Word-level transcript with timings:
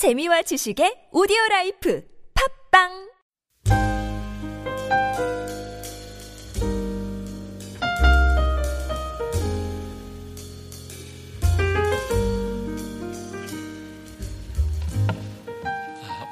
재미와 0.00 0.40
지식의 0.40 1.12
오디오 1.12 1.36
라이프 1.50 2.02
팝빵 2.72 3.10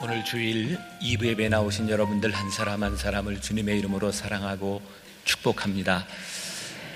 오늘 0.02 0.24
주일 0.24 0.78
2부 1.02 1.26
예배 1.26 1.50
나오신 1.50 1.90
여러분들 1.90 2.30
한 2.30 2.50
사람 2.50 2.82
한 2.82 2.96
사람을 2.96 3.42
주님의 3.42 3.78
이름으로 3.80 4.12
사랑하고 4.12 4.80
축복합니다. 5.26 6.06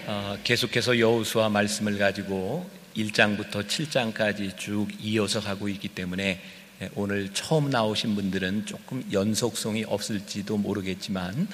어, 0.06 0.38
계속해서 0.42 0.98
여호수아 0.98 1.50
말씀을 1.50 1.98
가지고 1.98 2.66
1장부터 2.96 3.66
7장까지 3.66 4.56
쭉 4.56 4.88
이어서 5.00 5.40
가고 5.42 5.68
있기 5.68 5.88
때문에 5.88 6.22
예, 6.30 6.61
오늘 6.94 7.32
처음 7.32 7.70
나오신 7.70 8.14
분들은 8.14 8.66
조금 8.66 9.04
연속성이 9.12 9.84
없을지도 9.84 10.56
모르겠지만 10.56 11.48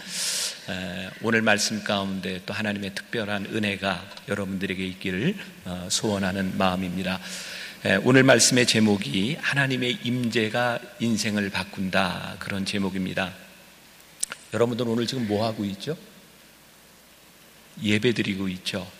에, 0.70 1.10
오늘 1.22 1.42
말씀 1.42 1.82
가운데 1.82 2.40
또 2.46 2.54
하나님의 2.54 2.94
특별한 2.94 3.46
은혜가 3.46 4.04
여러분들에게 4.28 4.84
있기를 4.84 5.34
어, 5.64 5.88
소원하는 5.90 6.56
마음입니다. 6.56 7.20
에, 7.84 7.96
오늘 8.04 8.22
말씀의 8.22 8.66
제목이 8.66 9.36
하나님의 9.40 9.98
임재가 10.04 10.78
인생을 11.00 11.50
바꾼다 11.50 12.36
그런 12.38 12.64
제목입니다. 12.64 13.32
여러분들 14.54 14.88
오늘 14.88 15.06
지금 15.06 15.26
뭐 15.26 15.46
하고 15.46 15.64
있죠? 15.64 15.96
예배 17.82 18.14
드리고 18.14 18.48
있죠. 18.48 18.90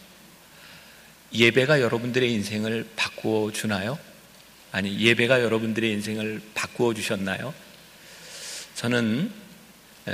예배가 1.33 1.81
여러분들의 1.81 2.33
인생을 2.33 2.89
바꾸어 2.97 3.53
주나요? 3.53 3.99
아니, 4.73 4.99
예배가 4.99 5.43
여러분들의 5.43 5.91
인생을 5.93 6.41
바꾸어 6.55 6.95
주셨나요? 6.95 7.55
저는 8.75 9.31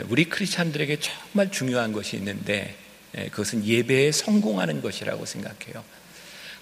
우리 0.09 0.25
크리스찬들에게 0.25 0.99
정말 1.01 1.51
중요한 1.51 1.93
것이 1.93 2.17
있는데 2.17 2.77
그것은 3.31 3.65
예배에 3.65 4.13
성공하는 4.13 4.81
것이라고 4.81 5.27
생각해요. 5.27 5.85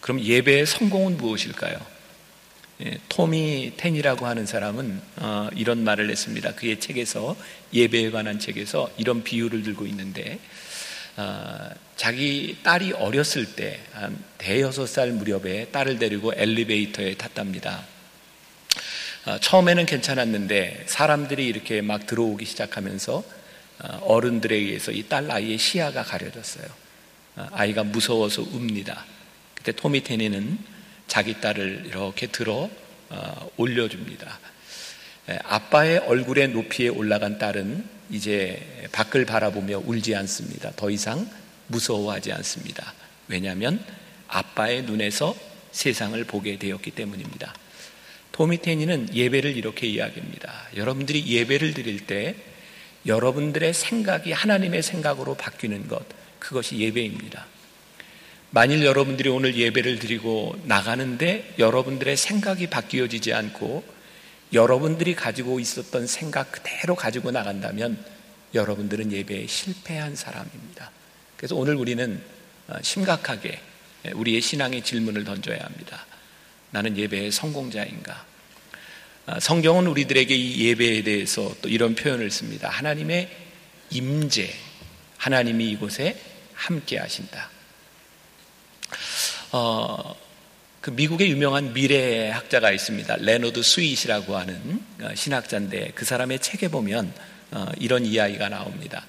그럼 0.01 0.21
예배의 0.21 0.67
성공은 0.67 1.17
무엇일까요? 1.17 1.79
예, 2.85 2.99
토미 3.09 3.75
텐이라고 3.77 4.27
하는 4.27 4.47
사람은 4.47 5.01
어, 5.19 5.49
이런 5.55 5.85
말을 5.85 6.11
했습니다. 6.11 6.55
그의 6.55 6.81
책에서 6.81 7.37
예배에 7.73 8.11
관한 8.11 8.41
책에서 8.41 8.91
이런 8.97 9.23
비유를 9.23 9.63
들고 9.63 9.87
있는데 9.87 10.33
어, 10.33 10.39
자기 11.97 12.57
딸이 12.63 12.93
어렸을 12.93 13.55
때 13.55 13.81
한 13.93 14.17
대여섯 14.39 14.89
살 14.89 15.13
무렵에 15.13 15.67
딸을 15.67 15.99
데리고 15.99 16.33
엘리베이터에 16.35 17.15
탔답니다. 17.15 17.85
어, 19.27 19.39
처음에는 19.39 19.87
괜찮았는데 19.87 20.85
사람들이 20.87 21.47
이렇게 21.47 21.81
막 21.81 22.07
들어오기 22.07 22.45
시작하면서 22.45 23.23
어, 23.85 23.99
어른들에 24.03 24.57
의해서 24.57 24.91
이 24.91 25.05
딸 25.09 25.31
아이의 25.31 25.59
시야가 25.59 26.03
가려졌어요. 26.03 26.67
어, 27.37 27.47
아이가 27.53 27.85
무서워서 27.85 28.43
웁니다. 28.43 29.05
그때 29.55 29.71
토미 29.73 30.03
테니는 30.03 30.59
자기 31.07 31.41
딸을 31.41 31.85
이렇게 31.87 32.27
들어 32.27 32.69
어, 33.11 33.51
올려줍니다. 33.59 34.39
에, 35.29 35.39
아빠의 35.45 35.99
얼굴의 35.99 36.49
높이에 36.49 36.89
올라간 36.89 37.39
딸은 37.39 38.02
이제 38.13 38.61
밖을 38.93 39.25
바라보며 39.25 39.83
울지 39.87 40.15
않습니다. 40.15 40.71
더 40.77 40.91
이상 40.91 41.29
무서워하지 41.69 42.31
않습니다. 42.33 42.93
왜냐하면 43.27 43.83
아빠의 44.29 44.83
눈에서 44.83 45.35
세상을 45.73 46.23
보게 46.25 46.59
되었기 46.59 46.91
때문입니다. 46.91 47.55
토미테니는 48.33 49.15
예배를 49.15 49.57
이렇게 49.57 49.87
이야기합니다. 49.87 50.53
여러분들이 50.77 51.27
예배를 51.27 51.73
드릴 51.75 52.07
때 52.07 52.35
여러분들의 53.07 53.73
생각이 53.73 54.33
하나님의 54.33 54.83
생각으로 54.83 55.35
바뀌는 55.35 55.89
것, 55.89 56.05
그것이 56.39 56.79
예배입니다. 56.79 57.47
만일 58.51 58.85
여러분들이 58.85 59.31
오늘 59.31 59.57
예배를 59.57 59.99
드리고 59.99 60.61
나가는데 60.65 61.55
여러분들의 61.59 62.17
생각이 62.19 62.69
바뀌어지지 62.69 63.33
않고 63.33 63.83
여러분들이 64.53 65.15
가지고 65.15 65.61
있었던 65.61 66.07
생각 66.07 66.53
그대로 66.53 66.95
가지고 66.95 67.31
나간다면 67.31 68.05
여러분들은 68.55 69.13
예배에 69.13 69.47
실패한 69.47 70.15
사람입니다. 70.15 70.91
그래서 71.37 71.57
오늘 71.57 71.75
우리는 71.75 72.23
어, 72.69 72.77
심각하게 72.83 73.61
우리의 74.15 74.41
신앙의 74.41 74.83
질문을 74.83 75.25
던져야 75.25 75.59
합니다. 75.61 76.07
나는 76.71 76.97
예배의 76.97 77.33
성공자인가? 77.33 78.25
어, 79.27 79.41
성경은 79.41 79.87
우리들에게 79.87 80.35
이 80.35 80.69
예배에 80.69 81.03
대해서 81.03 81.55
또 81.63 81.69
이런 81.69 81.95
표현을 81.95 82.31
씁니다. 82.31 82.69
하나님의 82.69 83.31
임재, 83.91 84.53
하나님이 85.17 85.71
이곳에 85.71 86.21
함께 86.55 86.99
하신다. 86.99 87.51
어, 89.53 90.15
그 90.83 90.91
미국의 90.91 91.31
유명한 91.31 91.73
미래학자가 91.73 92.73
있습니다. 92.73 93.17
레너드 93.21 93.63
스윗이라고 93.63 94.37
하는 94.37 94.83
어, 95.01 95.11
신학자인데 95.15 95.93
그 95.95 96.05
사람의 96.05 96.41
책에 96.41 96.67
보면 96.67 97.15
어, 97.53 97.67
이런 97.79 98.05
이야기가 98.05 98.49
나옵니다. 98.49 99.07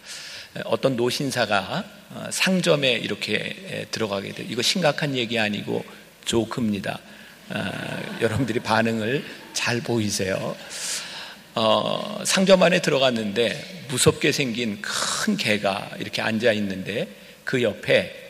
어떤 0.65 0.95
노신사가 0.95 1.83
어, 2.11 2.27
상점에 2.29 2.91
이렇게 2.91 3.87
들어가게 3.89 4.33
돼. 4.33 4.45
이거 4.47 4.61
심각한 4.61 5.15
얘기 5.15 5.39
아니고 5.39 5.83
조크입니다. 6.25 6.99
여러분들이 8.21 8.59
반응을 8.59 9.25
잘 9.53 9.81
보이세요. 9.81 10.55
어, 11.55 12.21
상점 12.23 12.61
안에 12.61 12.81
들어갔는데 12.83 13.85
무섭게 13.89 14.31
생긴 14.31 14.79
큰 14.81 15.37
개가 15.37 15.93
이렇게 15.99 16.21
앉아 16.21 16.51
있는데 16.53 17.07
그 17.43 17.63
옆에 17.63 18.22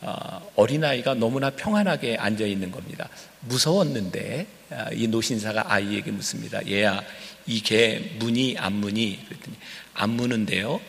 어, 0.00 0.50
어린아이가 0.56 1.14
너무나 1.14 1.50
평안하게 1.50 2.16
앉아 2.18 2.44
있는 2.44 2.70
겁니다. 2.70 3.08
무서웠는데 3.40 4.46
아, 4.70 4.86
이 4.92 5.08
노신사가 5.08 5.72
아이에게 5.72 6.10
묻습니다. 6.10 6.64
얘야, 6.68 7.02
이 7.46 7.60
개 7.62 8.12
문이 8.18 8.56
안 8.58 8.74
문이? 8.74 9.24
그랬더니 9.26 9.56
안 9.94 10.10
무는데요. 10.10 10.80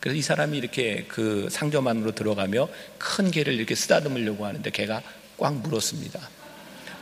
그래서 0.00 0.16
이 0.16 0.22
사람이 0.22 0.56
이렇게 0.56 1.04
그 1.08 1.48
상점 1.50 1.86
안으로 1.86 2.14
들어가며 2.14 2.68
큰 2.98 3.30
개를 3.30 3.54
이렇게 3.54 3.74
쓰다듬으려고 3.74 4.46
하는데 4.46 4.68
개가 4.70 5.02
꽉 5.36 5.54
물었습니다. 5.54 6.18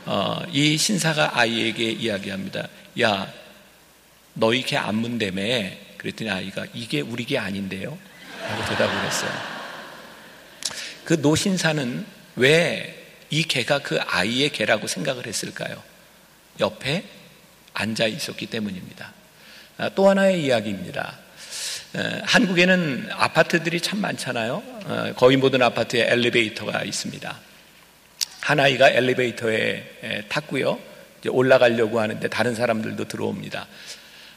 어, 0.05 0.39
이 0.51 0.77
신사가 0.77 1.37
아이에게 1.39 1.91
이야기합니다. 1.91 2.67
야, 3.01 3.31
너희 4.33 4.61
개 4.61 4.77
안 4.77 4.95
문다며? 4.95 5.41
그랬더니 5.97 6.29
아이가 6.29 6.65
이게 6.73 7.01
우리 7.01 7.25
개 7.25 7.37
아닌데요? 7.37 7.97
라고 8.47 8.69
대답을 8.69 9.05
했어요. 9.05 9.56
그 11.07 11.13
노신사는 11.13 12.05
왜 12.35 12.97
이 13.29 13.43
개가 13.43 13.79
그 13.79 13.99
아이의 13.99 14.49
개라고 14.49 14.87
생각을 14.87 15.25
했을까요? 15.25 15.81
옆에 16.59 17.03
앉아 17.73 18.07
있었기 18.07 18.47
때문입니다. 18.47 19.13
아, 19.77 19.89
또 19.89 20.09
하나의 20.09 20.43
이야기입니다. 20.43 21.19
한국에는 22.23 23.09
아파트들이 23.11 23.81
참 23.81 23.99
많잖아요. 24.01 24.55
어, 24.55 25.13
거의 25.15 25.37
모든 25.37 25.61
아파트에 25.61 26.07
엘리베이터가 26.11 26.83
있습니다. 26.83 27.39
한 28.41 28.59
아이가 28.59 28.89
엘리베이터에 28.89 30.25
탔고요. 30.29 30.79
올라가려고 31.29 31.99
하는데 31.99 32.25
다른 32.29 32.55
사람들도 32.55 33.05
들어옵니다. 33.05 33.67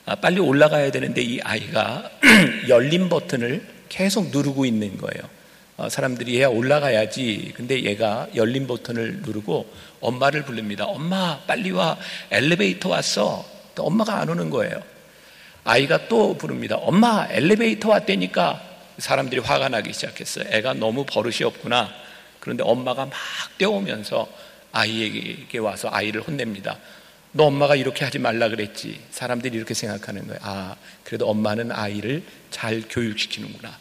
아, 0.07 0.15
빨리 0.17 0.41
올라가야 0.41 0.91
되는데 0.91 1.23
이 1.23 1.41
아이가 1.41 2.11
열린 2.69 3.09
버튼을 3.09 3.65
계속 3.89 4.31
누르고 4.31 4.65
있는 4.65 4.97
거예요. 4.97 5.40
어, 5.81 5.89
사람들이 5.89 6.37
얘야 6.37 6.49
올라가야지. 6.49 7.55
근데 7.57 7.83
얘가 7.85 8.29
열린 8.35 8.67
버튼을 8.67 9.23
누르고 9.23 9.67
엄마를 10.03 10.45
부릅니다. 10.45 10.85
엄마, 10.85 11.39
빨리 11.47 11.71
와. 11.71 11.97
엘리베이터 12.31 12.91
왔어. 12.91 13.47
또 13.75 13.85
엄마가 13.85 14.21
안 14.21 14.29
오는 14.29 14.51
거예요. 14.51 14.83
아이가 15.65 16.07
또 16.09 16.37
부릅니다. 16.37 16.77
엄마, 16.77 17.27
엘리베이터 17.31 17.89
왔다니까. 17.89 18.63
사람들이 18.99 19.41
화가 19.41 19.71
나기 19.71 19.95
시작했어요. 19.95 20.45
애가 20.51 20.75
너무 20.75 21.07
버릇이 21.07 21.45
없구나. 21.45 21.91
그런데 22.41 22.63
엄마가 22.63 23.07
막 23.07 23.15
뛰어오면서 23.57 24.29
아이에게 24.73 25.57
와서 25.57 25.89
아이를 25.91 26.21
혼냅니다. 26.21 26.77
너 27.33 27.45
엄마가 27.45 27.75
이렇게 27.75 28.05
하지 28.05 28.19
말라 28.19 28.51
그랬지. 28.51 29.01
사람들이 29.13 29.57
이렇게 29.57 29.73
생각하는 29.73 30.27
거예요. 30.27 30.41
아, 30.43 30.77
그래도 31.05 31.27
엄마는 31.31 31.73
아이를 31.73 32.23
잘 32.51 32.83
교육시키는구나. 32.87 33.79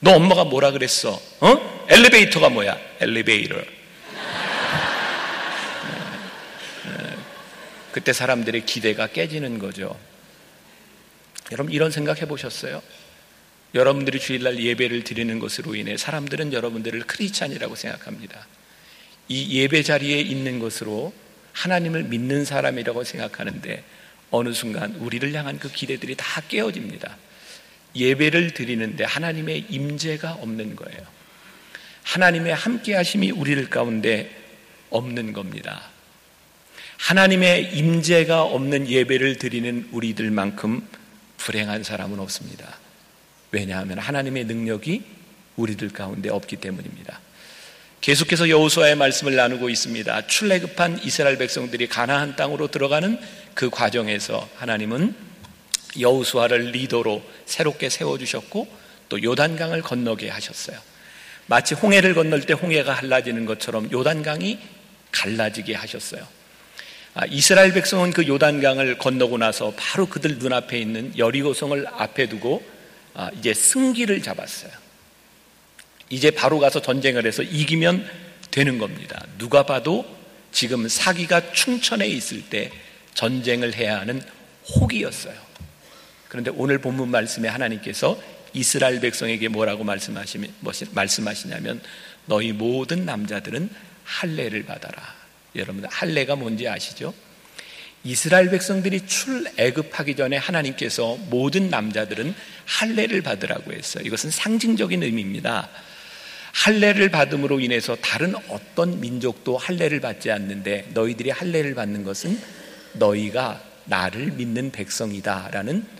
너 0.00 0.12
엄마가 0.12 0.44
뭐라 0.44 0.72
그랬어? 0.72 1.20
어? 1.40 1.86
엘리베이터가 1.88 2.48
뭐야? 2.48 2.78
엘리베이터. 3.00 3.56
네. 3.56 3.62
네. 6.86 7.16
그때 7.92 8.12
사람들의 8.12 8.64
기대가 8.64 9.06
깨지는 9.06 9.58
거죠. 9.58 9.98
여러분 11.52 11.72
이런 11.72 11.90
생각 11.90 12.22
해보셨어요? 12.22 12.82
여러분들이 13.74 14.18
주일날 14.18 14.58
예배를 14.58 15.04
드리는 15.04 15.38
것으로 15.38 15.74
인해 15.74 15.96
사람들은 15.96 16.52
여러분들을 16.52 17.02
크리스찬이라고 17.02 17.74
생각합니다. 17.74 18.46
이 19.28 19.60
예배 19.60 19.82
자리에 19.82 20.18
있는 20.20 20.58
것으로 20.58 21.12
하나님을 21.52 22.04
믿는 22.04 22.44
사람이라고 22.44 23.04
생각하는데 23.04 23.84
어느 24.30 24.52
순간 24.52 24.94
우리를 24.96 25.32
향한 25.34 25.58
그 25.58 25.70
기대들이 25.70 26.16
다 26.16 26.40
깨어집니다. 26.48 27.16
예배를 27.94 28.54
드리는데 28.54 29.04
하나님의 29.04 29.66
임재가 29.68 30.34
없는 30.34 30.76
거예요. 30.76 31.00
하나님의 32.02 32.54
함께 32.54 32.94
하심이 32.94 33.30
우리를 33.30 33.68
가운데 33.70 34.30
없는 34.90 35.32
겁니다. 35.32 35.82
하나님의 36.96 37.76
임재가 37.76 38.42
없는 38.42 38.88
예배를 38.88 39.36
드리는 39.38 39.88
우리들만큼 39.92 40.86
불행한 41.38 41.82
사람은 41.82 42.20
없습니다. 42.20 42.76
왜냐하면 43.52 43.98
하나님의 43.98 44.44
능력이 44.44 45.02
우리들 45.56 45.90
가운데 45.90 46.30
없기 46.30 46.56
때문입니다. 46.56 47.20
계속해서 48.00 48.48
여호수아의 48.48 48.96
말씀을 48.96 49.34
나누고 49.34 49.68
있습니다. 49.68 50.26
출애굽한 50.26 51.00
이스라엘 51.04 51.36
백성들이 51.36 51.86
가나안 51.86 52.36
땅으로 52.36 52.68
들어가는 52.68 53.18
그 53.54 53.68
과정에서 53.68 54.48
하나님은 54.56 55.14
여우수아를 55.98 56.70
리더로 56.70 57.22
새롭게 57.50 57.90
세워 57.90 58.16
주셨고 58.16 58.68
또 59.08 59.22
요단강을 59.22 59.82
건너게 59.82 60.28
하셨어요. 60.28 60.78
마치 61.46 61.74
홍해를 61.74 62.14
건널 62.14 62.42
때 62.42 62.52
홍해가 62.52 62.94
갈라지는 62.94 63.44
것처럼 63.44 63.90
요단강이 63.90 64.58
갈라지게 65.10 65.74
하셨어요. 65.74 66.26
아, 67.14 67.26
이스라엘 67.26 67.72
백성은 67.72 68.12
그 68.12 68.28
요단강을 68.28 68.98
건너고 68.98 69.36
나서 69.36 69.74
바로 69.76 70.06
그들 70.06 70.38
눈앞에 70.38 70.78
있는 70.78 71.12
여리고성을 71.18 71.86
앞에 71.88 72.28
두고 72.28 72.62
아, 73.14 73.30
이제 73.36 73.52
승기를 73.52 74.22
잡았어요. 74.22 74.70
이제 76.08 76.30
바로 76.30 76.60
가서 76.60 76.80
전쟁을 76.80 77.26
해서 77.26 77.42
이기면 77.42 78.08
되는 78.52 78.78
겁니다. 78.78 79.24
누가 79.38 79.64
봐도 79.64 80.06
지금 80.52 80.88
사기가 80.88 81.52
충천에 81.52 82.06
있을 82.06 82.42
때 82.42 82.70
전쟁을 83.14 83.74
해야 83.74 84.00
하는 84.00 84.22
혹이었어요. 84.76 85.49
그런데 86.30 86.52
오늘 86.54 86.78
본문 86.78 87.10
말씀에 87.10 87.48
하나님께서 87.48 88.18
이스라엘 88.52 89.00
백성에게 89.00 89.48
뭐라고 89.48 89.84
말씀하시냐면 89.84 91.80
너희 92.26 92.52
모든 92.52 93.04
남자들은 93.04 93.68
할례를 94.04 94.64
받아라. 94.64 95.02
여러분 95.56 95.84
할례가 95.84 96.36
뭔지 96.36 96.68
아시죠? 96.68 97.12
이스라엘 98.04 98.48
백성들이 98.48 99.06
출애굽하기 99.06 100.14
전에 100.14 100.36
하나님께서 100.36 101.16
모든 101.28 101.68
남자들은 101.68 102.32
할례를 102.64 103.22
받으라고 103.22 103.72
했어요. 103.72 104.04
이것은 104.06 104.30
상징적인 104.30 105.02
의미입니다. 105.02 105.68
할례를 106.52 107.10
받음으로 107.10 107.58
인해서 107.58 107.96
다른 107.96 108.34
어떤 108.48 109.00
민족도 109.00 109.58
할례를 109.58 110.00
받지 110.00 110.30
않는데 110.30 110.90
너희들이 110.94 111.30
할례를 111.30 111.74
받는 111.74 112.04
것은 112.04 112.40
너희가 112.94 113.62
나를 113.84 114.32
믿는 114.32 114.70
백성이다라는 114.70 115.99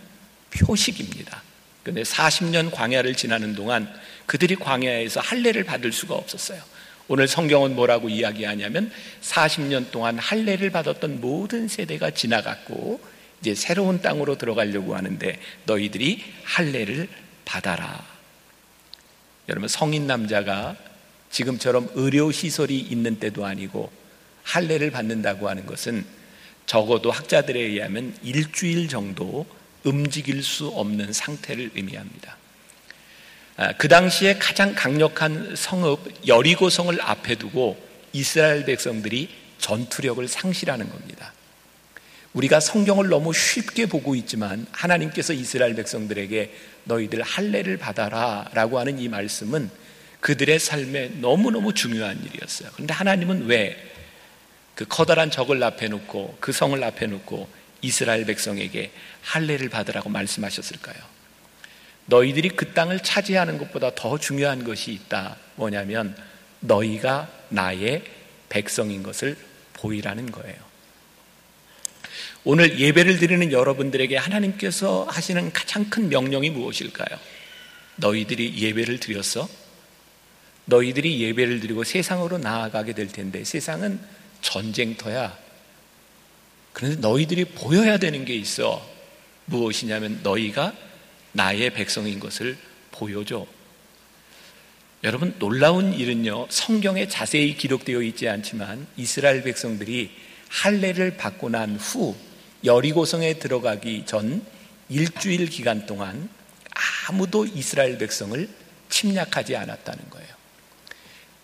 표식입니다. 0.51 1.41
그런데 1.83 2.03
40년 2.03 2.71
광야를 2.71 3.15
지나는 3.15 3.55
동안 3.55 3.91
그들이 4.25 4.55
광야에서 4.55 5.19
할례를 5.19 5.63
받을 5.63 5.91
수가 5.91 6.15
없었어요. 6.15 6.61
오늘 7.07 7.27
성경은 7.27 7.75
뭐라고 7.75 8.09
이야기하냐면 8.09 8.91
40년 9.21 9.91
동안 9.91 10.17
할례를 10.17 10.69
받았던 10.69 11.19
모든 11.19 11.67
세대가 11.67 12.11
지나갔고 12.11 13.01
이제 13.41 13.55
새로운 13.55 14.01
땅으로 14.01 14.37
들어가려고 14.37 14.95
하는데 14.95 15.39
너희들이 15.65 16.23
할례를 16.43 17.09
받아라. 17.43 18.05
여러분 19.49 19.67
성인 19.67 20.07
남자가 20.07 20.77
지금처럼 21.31 21.89
의료 21.95 22.31
시설이 22.31 22.79
있는 22.79 23.19
때도 23.19 23.45
아니고 23.45 23.91
할례를 24.43 24.91
받는다고 24.91 25.49
하는 25.49 25.65
것은 25.65 26.05
적어도 26.65 27.11
학자들에 27.11 27.59
의하면 27.59 28.15
일주일 28.23 28.87
정도 28.87 29.45
움직일 29.83 30.43
수 30.43 30.67
없는 30.67 31.13
상태를 31.13 31.71
의미합니다. 31.75 32.37
아, 33.57 33.73
그 33.73 33.87
당시에 33.87 34.35
가장 34.35 34.73
강력한 34.75 35.55
성읍 35.55 36.27
여리고성을 36.27 36.99
앞에 37.01 37.35
두고 37.35 37.77
이스라엘 38.13 38.65
백성들이 38.65 39.29
전투력을 39.59 40.27
상실하는 40.27 40.89
겁니다. 40.89 41.33
우리가 42.33 42.59
성경을 42.59 43.09
너무 43.09 43.33
쉽게 43.33 43.87
보고 43.87 44.15
있지만 44.15 44.65
하나님께서 44.71 45.33
이스라엘 45.33 45.75
백성들에게 45.75 46.53
너희들 46.85 47.21
할례를 47.21 47.77
받아라라고 47.77 48.79
하는 48.79 48.99
이 48.99 49.09
말씀은 49.09 49.69
그들의 50.21 50.59
삶에 50.59 51.09
너무너무 51.19 51.73
중요한 51.73 52.23
일이었어요. 52.23 52.69
그런데 52.73 52.93
하나님은 52.93 53.47
왜 53.47 53.91
그 54.81 54.85
커다란 54.87 55.29
적을 55.29 55.61
앞에 55.63 55.89
놓고 55.89 56.37
그 56.39 56.51
성을 56.51 56.81
앞에 56.83 57.05
놓고 57.05 57.47
이스라엘 57.81 58.25
백성에게 58.25 58.91
할례를 59.23 59.69
받으라고 59.69 60.09
말씀하셨을까요? 60.09 60.97
너희들이 62.05 62.49
그 62.49 62.73
땅을 62.73 63.01
차지하는 63.01 63.57
것보다 63.57 63.93
더 63.95 64.17
중요한 64.17 64.63
것이 64.63 64.91
있다. 64.91 65.37
뭐냐면 65.55 66.15
너희가 66.59 67.29
나의 67.49 68.03
백성인 68.49 69.03
것을 69.03 69.37
보이라는 69.73 70.31
거예요. 70.31 70.71
오늘 72.43 72.79
예배를 72.79 73.17
드리는 73.19 73.51
여러분들에게 73.51 74.17
하나님께서 74.17 75.05
하시는 75.05 75.51
가장 75.53 75.89
큰 75.89 76.09
명령이 76.09 76.49
무엇일까요? 76.49 77.19
너희들이 77.97 78.57
예배를 78.57 78.99
드렸어? 78.99 79.47
너희들이 80.65 81.21
예배를 81.21 81.59
드리고 81.59 81.83
세상으로 81.83 82.39
나아가게 82.39 82.93
될 82.93 83.07
텐데 83.07 83.43
세상은 83.43 83.99
전쟁터야. 84.41 85.37
그런데 86.73 86.97
너희들이 86.99 87.45
보여야 87.45 87.97
되는 87.97 88.25
게 88.25 88.35
있어. 88.35 88.87
무엇이냐면 89.45 90.19
너희가 90.23 90.73
나의 91.33 91.71
백성인 91.71 92.19
것을 92.19 92.57
보여줘. 92.91 93.45
여러분 95.03 95.33
놀라운 95.39 95.93
일은요 95.93 96.47
성경에 96.49 97.07
자세히 97.07 97.57
기록되어 97.57 98.01
있지 98.03 98.29
않지만 98.29 98.85
이스라엘 98.97 99.41
백성들이 99.41 100.11
할례를 100.49 101.17
받고 101.17 101.49
난 101.49 101.75
후 101.77 102.15
여리고성에 102.63 103.39
들어가기 103.39 104.03
전 104.05 104.45
일주일 104.89 105.47
기간 105.47 105.87
동안 105.87 106.29
아무도 107.07 107.45
이스라엘 107.47 107.97
백성을 107.97 108.47
침략하지 108.89 109.55
않았다는 109.55 110.09
거예요. 110.11 110.27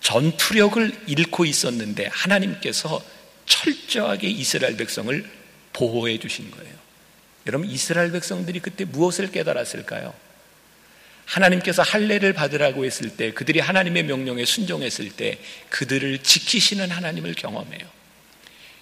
전투력을 0.01 1.05
잃고 1.07 1.45
있었는데 1.45 2.07
하나님께서 2.11 3.01
철저하게 3.47 4.27
이스라엘 4.27 4.77
백성을 4.77 5.29
보호해 5.73 6.19
주신 6.19 6.51
거예요. 6.51 6.73
여러분 7.47 7.69
이스라엘 7.69 8.11
백성들이 8.11 8.59
그때 8.59 8.85
무엇을 8.85 9.31
깨달았을까요? 9.31 10.13
하나님께서 11.25 11.81
할례를 11.81 12.33
받으라고 12.33 12.85
했을 12.85 13.09
때 13.09 13.31
그들이 13.31 13.59
하나님의 13.59 14.03
명령에 14.03 14.45
순종했을 14.45 15.11
때 15.11 15.39
그들을 15.69 16.19
지키시는 16.19 16.89
하나님을 16.91 17.33
경험해요. 17.33 17.97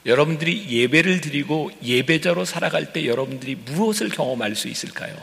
여러분들이 0.05 0.67
예배를 0.69 1.21
드리고 1.21 1.71
예배자로 1.81 2.45
살아갈 2.45 2.93
때 2.93 3.05
여러분들이 3.07 3.55
무엇을 3.55 4.09
경험할 4.09 4.55
수 4.55 4.67
있을까요? 4.67 5.19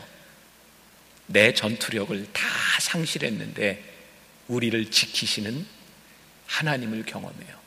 내 1.27 1.53
전투력을 1.53 2.27
다 2.33 2.43
상실했는데 2.81 3.81
우리를 4.49 4.91
지키시는 4.91 5.65
하나님을 6.47 7.03
경험해요. 7.05 7.62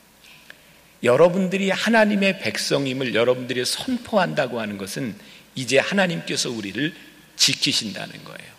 여러분들이 1.03 1.71
하나님의 1.71 2.41
백성임을 2.41 3.15
여러분들이 3.15 3.65
선포한다고 3.65 4.61
하는 4.61 4.79
것은 4.79 5.15
이제 5.55 5.79
하나님께서 5.79 6.51
우리를 6.51 6.95
지키신다는 7.37 8.25
거예요. 8.25 8.57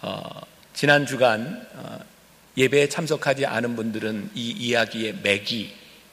어, 0.00 0.40
지난 0.74 1.06
주간 1.06 1.66
어, 1.74 1.98
예배에 2.56 2.88
참석하지 2.88 3.46
않은 3.46 3.76
분들은 3.76 4.30
이 4.34 4.50
이야기의 4.50 5.18
맥이 5.22 5.72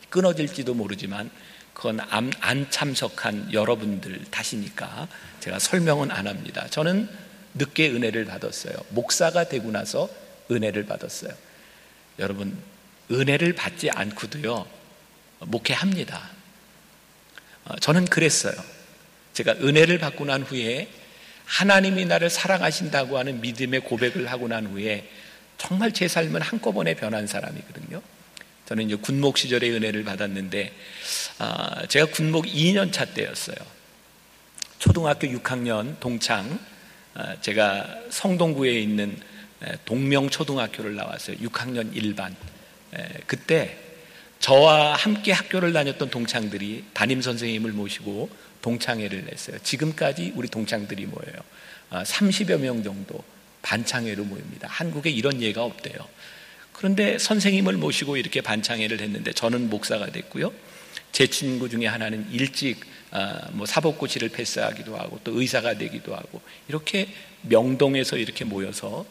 끊어질지도 0.10 0.74
모르지만 0.74 1.30
그건 1.74 2.00
안, 2.00 2.32
안 2.40 2.70
참석한 2.70 3.52
여러분들 3.52 4.24
탓이니까 4.32 5.08
제가 5.40 5.60
설명은 5.60 6.10
안 6.12 6.28
합니다. 6.28 6.68
저는 6.70 7.10
늦게 7.56 7.90
은혜를 7.90 8.26
받았어요. 8.26 8.74
목사가 8.90 9.48
되고 9.48 9.72
나서 9.72 10.10
은혜를 10.50 10.86
받았어요. 10.86 11.34
여러분, 12.20 12.58
은혜를 13.12 13.54
받지 13.54 13.90
않고도요, 13.90 14.66
목회합니다. 15.40 16.30
어, 17.66 17.76
저는 17.78 18.06
그랬어요. 18.06 18.54
제가 19.34 19.54
은혜를 19.54 20.00
받고 20.00 20.26
난 20.26 20.44
후에 20.44 20.88
하나님이 21.46 22.06
나를 22.06 22.30
사랑하신다고 22.30 23.18
하는 23.18 23.42
믿음의 23.42 23.82
고백을 23.82 24.32
하고 24.32 24.48
난 24.48 24.66
후에 24.66 25.10
정말 25.58 25.92
제 25.92 26.08
삶은 26.08 26.42
한꺼번에 26.42 26.96
변한 26.96 27.28
사람이거든요. 27.28 28.02
저는 28.66 28.86
이제 28.86 28.96
군목 28.96 29.38
시절에 29.38 29.70
은혜를 29.70 30.04
받았는데 30.04 30.74
아, 31.40 31.86
제가 31.88 32.08
군목 32.08 32.46
2년 32.46 32.92
차 32.92 33.06
때였어요. 33.06 33.56
초등학교 34.80 35.28
6학년 35.28 36.00
동창 36.00 36.60
아, 37.14 37.40
제가 37.42 37.88
성동구에 38.10 38.80
있는 38.80 39.20
동명 39.86 40.30
초등학교를 40.30 40.96
나왔어요. 40.96 41.38
6학년 41.38 41.94
1반. 41.94 42.36
그때 43.28 43.78
저와 44.40 44.94
함께 44.96 45.32
학교를 45.32 45.74
다녔던 45.74 46.10
동창들이 46.10 46.84
담임 46.94 47.22
선생님을 47.22 47.72
모시고 47.72 48.30
동창회를 48.62 49.26
냈어요. 49.26 49.58
지금까지 49.64 50.34
우리 50.36 50.48
동창들이 50.48 51.06
모여요. 51.06 51.36
30여 51.92 52.60
명 52.60 52.84
정도 52.84 53.24
반창회로 53.62 54.24
모입니다. 54.24 54.68
한국에 54.68 55.10
이런 55.10 55.42
예가 55.42 55.64
없대요. 55.64 55.96
그런데 56.74 57.18
선생님을 57.18 57.78
모시고 57.78 58.18
이렇게 58.18 58.42
반창회를 58.42 59.00
했는데 59.00 59.32
저는 59.34 59.70
목사가 59.70 60.08
됐고요. 60.08 60.54
제 61.12 61.28
친구 61.28 61.70
중에 61.70 61.88
하나는 61.88 62.28
일찍 62.32 62.82
뭐 63.54 63.66
사법고시를 63.66 64.30
패스하기도 64.30 64.98
하고 64.98 65.20
또 65.24 65.40
의사가 65.40 65.78
되기도 65.78 66.16
하고 66.16 66.42
이렇게 66.68 67.08
명동에서 67.44 68.18
이렇게 68.18 68.44
모여서 68.44 69.06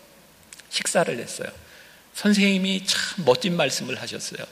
식사를 0.69 1.19
했어요. 1.19 1.49
선생님이 2.15 2.85
참 2.87 3.25
멋진 3.25 3.57
말씀을 3.57 4.01
하셨어요. 4.01 4.45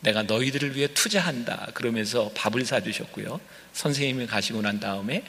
내가 0.00 0.22
너희들을 0.22 0.76
위해 0.76 0.88
투자한다. 0.88 1.68
그러면서 1.74 2.30
밥을 2.34 2.64
사주셨고요. 2.64 3.40
선생님이 3.72 4.26
가시고 4.26 4.60
난 4.60 4.78
다음에 4.78 5.24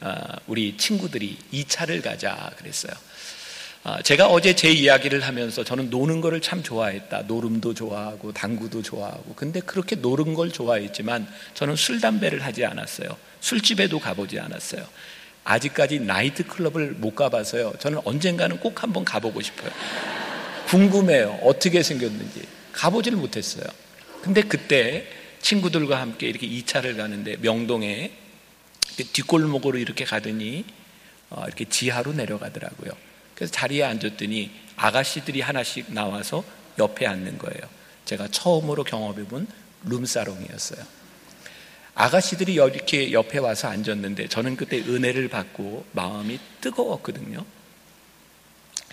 어, 0.00 0.14
우리 0.46 0.76
친구들이 0.76 1.36
2차를 1.52 2.02
가자 2.02 2.50
그랬어요. 2.56 2.92
어, 3.82 4.02
제가 4.02 4.26
어제 4.26 4.54
제 4.54 4.70
이야기를 4.70 5.22
하면서 5.22 5.64
저는 5.64 5.88
노는 5.88 6.20
거를 6.20 6.40
참 6.40 6.62
좋아했다. 6.62 7.22
노름도 7.22 7.74
좋아하고 7.74 8.32
당구도 8.32 8.82
좋아하고. 8.82 9.34
근데 9.34 9.60
그렇게 9.60 9.96
노는 9.96 10.34
걸 10.34 10.52
좋아했지만 10.52 11.26
저는 11.54 11.76
술, 11.76 12.00
담배를 12.00 12.44
하지 12.44 12.64
않았어요. 12.64 13.16
술집에도 13.40 13.98
가보지 13.98 14.38
않았어요. 14.38 14.86
아직까지 15.44 16.00
나이트 16.00 16.46
클럽을 16.46 16.92
못 16.92 17.14
가봐서요. 17.14 17.72
저는 17.78 18.00
언젠가는 18.04 18.58
꼭 18.60 18.82
한번 18.82 19.04
가보고 19.04 19.40
싶어요. 19.40 19.70
궁금해요. 20.70 21.40
어떻게 21.42 21.82
생겼는지. 21.82 22.46
가보지를 22.72 23.18
못했어요. 23.18 23.64
근데 24.22 24.42
그때 24.42 25.04
친구들과 25.42 26.00
함께 26.00 26.28
이렇게 26.28 26.46
2차를 26.46 26.96
가는데 26.96 27.38
명동에 27.38 28.12
뒷골목으로 29.12 29.78
이렇게 29.78 30.04
가더니 30.04 30.64
어, 31.30 31.42
이렇게 31.46 31.64
지하로 31.64 32.12
내려가더라고요. 32.12 32.92
그래서 33.34 33.52
자리에 33.52 33.82
앉았더니 33.82 34.50
아가씨들이 34.76 35.40
하나씩 35.40 35.92
나와서 35.92 36.44
옆에 36.78 37.06
앉는 37.06 37.38
거예요. 37.38 37.60
제가 38.04 38.28
처음으로 38.28 38.84
경험해본 38.84 39.48
룸사롱이었어요. 39.86 40.84
아가씨들이 41.94 42.54
이렇게 42.54 43.12
옆에 43.12 43.38
와서 43.38 43.68
앉았는데 43.68 44.28
저는 44.28 44.56
그때 44.56 44.78
은혜를 44.78 45.28
받고 45.28 45.86
마음이 45.92 46.38
뜨거웠거든요. 46.60 47.44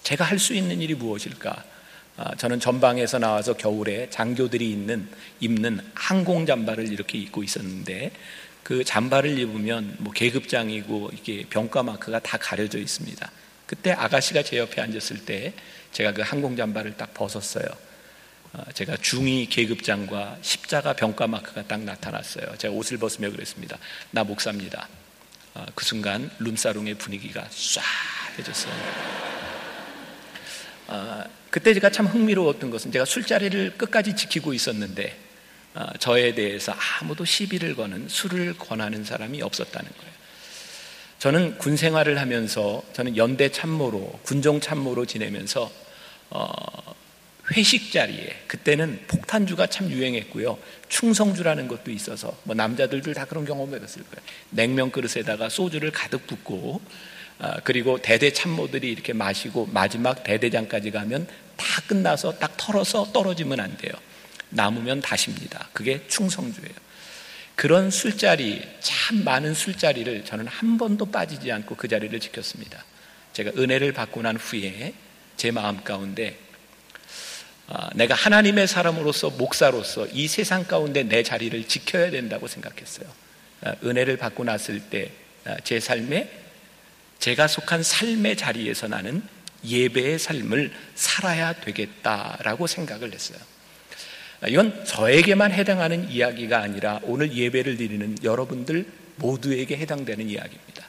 제가 0.08 0.24
할 0.24 0.40
수 0.40 0.54
있는 0.54 0.82
일이 0.82 0.96
무엇일까? 0.96 1.66
아, 2.16 2.36
저는 2.36 2.62
전방에서 2.62 3.20
나와서 3.20 3.58
겨울에 3.58 4.10
장교들이 4.10 4.72
있는 4.72 5.06
입는 5.42 5.82
항공 5.96 6.46
잠바를 6.46 6.94
이렇게 6.94 7.18
입고 7.18 7.44
있었는데 7.44 8.14
그 8.64 8.86
잠바를 8.86 9.38
입으면 9.38 9.98
뭐 10.00 10.14
계급장이고 10.14 11.12
이게 11.14 11.44
병가 11.50 11.84
마크가 11.84 12.20
다 12.20 12.38
가려져 12.38 12.80
있습니다. 12.80 13.30
그때 13.66 13.92
아가씨가 13.92 14.44
제 14.44 14.60
옆에 14.60 14.80
앉았을 14.82 15.26
때 15.26 15.54
제가 15.92 16.14
그 16.14 16.22
항공 16.22 16.56
잠바를 16.56 16.96
딱 16.96 17.14
벗었어요. 17.14 17.66
아, 18.54 18.64
제가 18.72 18.96
중위 19.02 19.48
계급장과 19.48 20.38
십자가 20.42 20.94
병가 20.94 21.28
마크가 21.28 21.64
딱 21.64 21.82
나타났어요. 21.82 22.56
제가 22.58 22.74
옷을 22.74 22.98
벗으며 22.98 23.30
그랬습니다. 23.30 23.78
나 24.12 24.24
목사입니다. 24.24 24.88
아, 25.54 25.66
그 25.76 25.84
순간 25.84 26.32
룸사롱의 26.40 26.94
분위기가 26.94 27.44
쏴 27.52 27.82
해졌어요. 28.40 29.37
그때 31.50 31.74
제가 31.74 31.89
참 31.89 32.06
흥미로웠던 32.06 32.70
것은 32.70 32.91
제가 32.91 33.06
술자리를 33.06 33.77
끝까지 33.77 34.15
지키고 34.15 34.53
있었는데 34.53 35.17
어, 35.75 35.86
저에 36.00 36.34
대해서 36.34 36.74
아무도 36.74 37.24
시비를 37.24 37.75
거는 37.75 38.10
술을 38.10 38.58
권하는 38.58 39.03
사람이 39.03 39.41
없었다는 39.41 39.89
거예요. 39.98 40.12
저는 41.20 41.58
군 41.58 41.77
생활을 41.77 42.20
하면서 42.20 42.84
저는 42.94 43.15
연대 43.17 43.50
참모로 43.50 44.20
군종 44.24 44.60
참모로 44.60 45.06
지내면서 45.06 45.72
어, 46.29 46.96
회식 47.56 47.91
자리에 47.91 48.44
그때는 48.48 49.03
폭탄주가 49.08 49.67
참 49.67 49.89
유행했고요. 49.89 50.58
충성주라는 50.89 51.67
것도 51.67 51.91
있어서 51.91 52.36
뭐 52.44 52.56
남자들도 52.56 53.13
다 53.13 53.25
그런 53.25 53.46
경험을 53.46 53.75
해봤을 53.75 54.03
거예요. 54.03 54.27
냉면 54.50 54.91
그릇에다가 54.91 55.50
소주를 55.50 55.91
가득 55.91 56.27
붓고 56.27 56.82
어, 56.82 56.82
그리고 57.63 58.01
대대 58.01 58.32
참모들이 58.32 58.89
이렇게 58.89 59.13
마시고 59.13 59.70
마지막 59.72 60.24
대대장까지 60.24 60.91
가면 60.91 61.27
다 61.56 61.82
끝나서 61.88 62.38
딱 62.39 62.56
털어서 62.58 63.12
떨어지면 63.12 63.60
안 63.60 63.77
돼요. 63.77 63.94
남으면 64.50 65.01
다십니다. 65.01 65.70
그게 65.74 66.06
충성주예요. 66.08 66.88
그런 67.56 67.89
술자리, 67.89 68.62
참 68.79 69.24
많은 69.24 69.53
술자리를 69.53 70.25
저는 70.25 70.48
한 70.48 70.77
번도 70.77 71.08
빠지지 71.08 71.51
않고 71.51 71.75
그 71.75 71.88
자리를 71.88 72.17
지켰습니다. 72.20 72.84
제가 73.34 73.51
은혜를 73.58 73.94
받고 73.94 74.22
난 74.22 74.38
후에 74.38 74.94
제 75.38 75.51
마음 75.51 75.84
가운데 75.84 76.38
아, 77.67 77.89
내가 77.96 78.15
하나님의 78.15 78.67
사람으로서 78.67 79.32
목사로서 79.32 80.08
이 80.13 80.27
세상 80.27 80.63
가운데 80.63 81.03
내 81.03 81.22
자리를 81.22 81.67
지켜야 81.67 82.10
된다고 82.10 82.48
생각했어요. 82.48 83.08
아, 83.62 83.75
은혜를 83.84 84.17
받고 84.17 84.44
났을 84.46 84.79
때제 84.79 85.77
아, 85.77 85.79
삶에 85.79 86.47
제가 87.20 87.48
속한 87.48 87.84
삶의 87.84 88.38
자리에서 88.38 88.88
나는 88.88 89.24
예배의 89.66 90.20
삶을 90.20 90.72
살아야 90.96 91.54
되겠다라고 91.54 92.68
생각을 92.68 93.14
했어요. 93.14 93.40
이건 94.48 94.86
저에게만 94.86 95.52
해당하는 95.52 96.10
이야기가 96.10 96.62
아니라 96.62 97.00
오늘 97.04 97.34
예배를 97.34 97.78
드리는 97.78 98.16
여러분들 98.24 98.86
모두에게 99.16 99.78
해당되는 99.78 100.30
이야기입니다. 100.30 100.86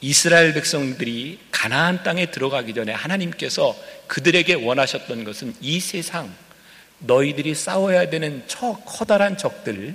이스라엘 0.00 0.52
백성들이 0.52 1.38
가나안 1.50 2.02
땅에 2.02 2.30
들어가기 2.30 2.74
전에 2.74 2.92
하나님께서 2.92 3.76
그들에게 4.08 4.54
원하셨던 4.54 5.24
것은 5.24 5.54
이 5.60 5.80
세상 5.80 6.34
너희들이 6.98 7.54
싸워야 7.54 8.10
되는 8.10 8.42
저 8.46 8.72
커다란 8.84 9.38
적들 9.38 9.94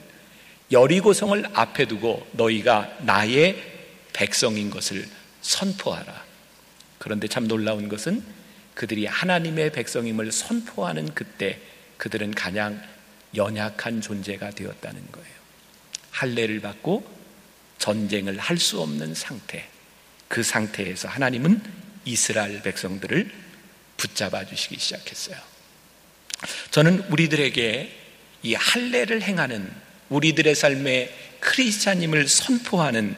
여리고성을 0.72 1.44
앞에 1.54 1.86
두고 1.86 2.26
너희가 2.32 2.92
나의 3.02 3.62
백성인 4.14 4.70
것을 4.70 5.06
선포하라. 5.42 6.26
그런데 6.98 7.28
참 7.28 7.48
놀라운 7.48 7.88
것은 7.90 8.24
그들이 8.74 9.06
하나님의 9.06 9.72
백성임을 9.72 10.32
선포하는 10.32 11.14
그때 11.14 11.60
그들은 11.98 12.34
가장 12.34 12.82
연약한 13.36 14.02
존재가 14.02 14.52
되었다는 14.52 15.12
거예요. 15.12 15.30
할례를 16.12 16.60
받고 16.62 17.20
전쟁을 17.78 18.38
할 18.38 18.58
수 18.58 18.82
없는 18.82 19.16
상태. 19.16 19.68
그 20.28 20.44
상태에서 20.44 21.08
하나님은 21.08 21.62
이스라엘 22.06 22.62
백성들을 22.62 23.32
붙잡아 23.98 24.46
주시기 24.46 24.78
시작했어요. 24.78 25.38
저는 26.72 27.00
우리들에게 27.10 27.98
이 28.44 28.54
할례를 28.54 29.22
행하는 29.22 29.70
우리들의 30.10 30.56
삶에 30.56 31.14
크리스찬임을 31.40 32.28
선포하는 32.28 33.16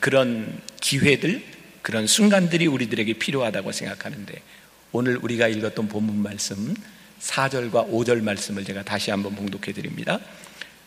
그런 0.00 0.60
기회들, 0.88 1.42
그런 1.82 2.06
순간들이 2.06 2.66
우리들에게 2.66 3.12
필요하다고 3.14 3.72
생각하는데 3.72 4.40
오늘 4.92 5.18
우리가 5.20 5.46
읽었던 5.46 5.86
본문 5.86 6.22
말씀 6.22 6.74
4절과 7.20 7.92
5절 7.92 8.22
말씀을 8.22 8.64
제가 8.64 8.84
다시 8.84 9.10
한번 9.10 9.34
봉독해 9.34 9.74
드립니다. 9.74 10.18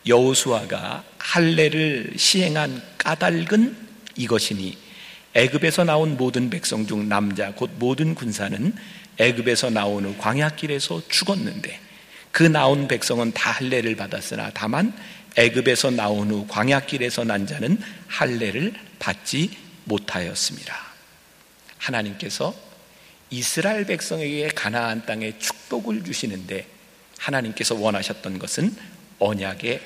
여호수아가 0.04 1.04
할례를 1.18 2.14
시행한 2.16 2.82
까닭은 2.98 3.76
이것이니 4.16 4.76
애굽에서 5.34 5.84
나온 5.84 6.16
모든 6.16 6.50
백성 6.50 6.84
중 6.84 7.08
남자 7.08 7.52
곧 7.52 7.70
모든 7.78 8.16
군사는 8.16 8.74
애굽에서 9.18 9.70
나온 9.70 10.04
후 10.04 10.16
광야길에서 10.18 11.02
죽었는데 11.08 11.78
그 12.32 12.42
나온 12.42 12.88
백성은 12.88 13.34
다 13.34 13.52
할례를 13.52 13.94
받았으나 13.94 14.50
다만 14.52 14.92
애굽에서 15.36 15.92
나온 15.92 16.32
후 16.32 16.46
광야길에서 16.48 17.22
난 17.22 17.46
자는 17.46 17.78
할례를 18.08 18.74
받지 18.98 19.61
못하였습니다. 19.84 20.76
하나님께서 21.78 22.54
이스라엘 23.30 23.86
백성에게 23.86 24.48
가나안 24.48 25.06
땅에 25.06 25.38
축복을 25.38 26.04
주시는데 26.04 26.66
하나님께서 27.18 27.74
원하셨던 27.74 28.38
것은 28.38 28.76
언약의 29.18 29.80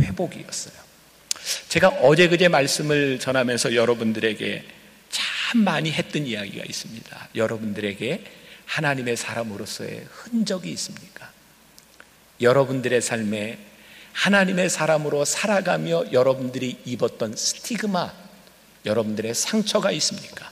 회복이었어요. 0.00 0.74
제가 1.68 1.88
어제 1.88 2.28
그제 2.28 2.48
말씀을 2.48 3.18
전하면서 3.18 3.74
여러분들에게 3.74 4.64
참 5.10 5.60
많이 5.60 5.90
했던 5.90 6.26
이야기가 6.26 6.64
있습니다. 6.64 7.28
여러분들에게 7.34 8.24
하나님의 8.66 9.16
사람으로서의 9.16 10.06
흔적이 10.10 10.70
있습니까? 10.72 11.30
여러분들의 12.40 13.00
삶에 13.00 13.58
하나님의 14.12 14.68
사람으로 14.68 15.24
살아가며 15.24 16.12
여러분들이 16.12 16.80
입었던 16.84 17.36
스티그마, 17.36 18.12
여러분들의 18.84 19.34
상처가 19.34 19.90
있습니까? 19.92 20.50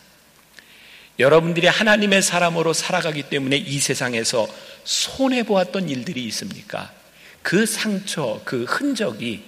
여러분들이 1.18 1.66
하나님의 1.66 2.22
사람으로 2.22 2.72
살아가기 2.72 3.24
때문에 3.24 3.56
이 3.56 3.78
세상에서 3.78 4.46
손해보았던 4.84 5.88
일들이 5.88 6.24
있습니까? 6.26 6.92
그 7.42 7.64
상처, 7.64 8.40
그 8.44 8.64
흔적이 8.64 9.42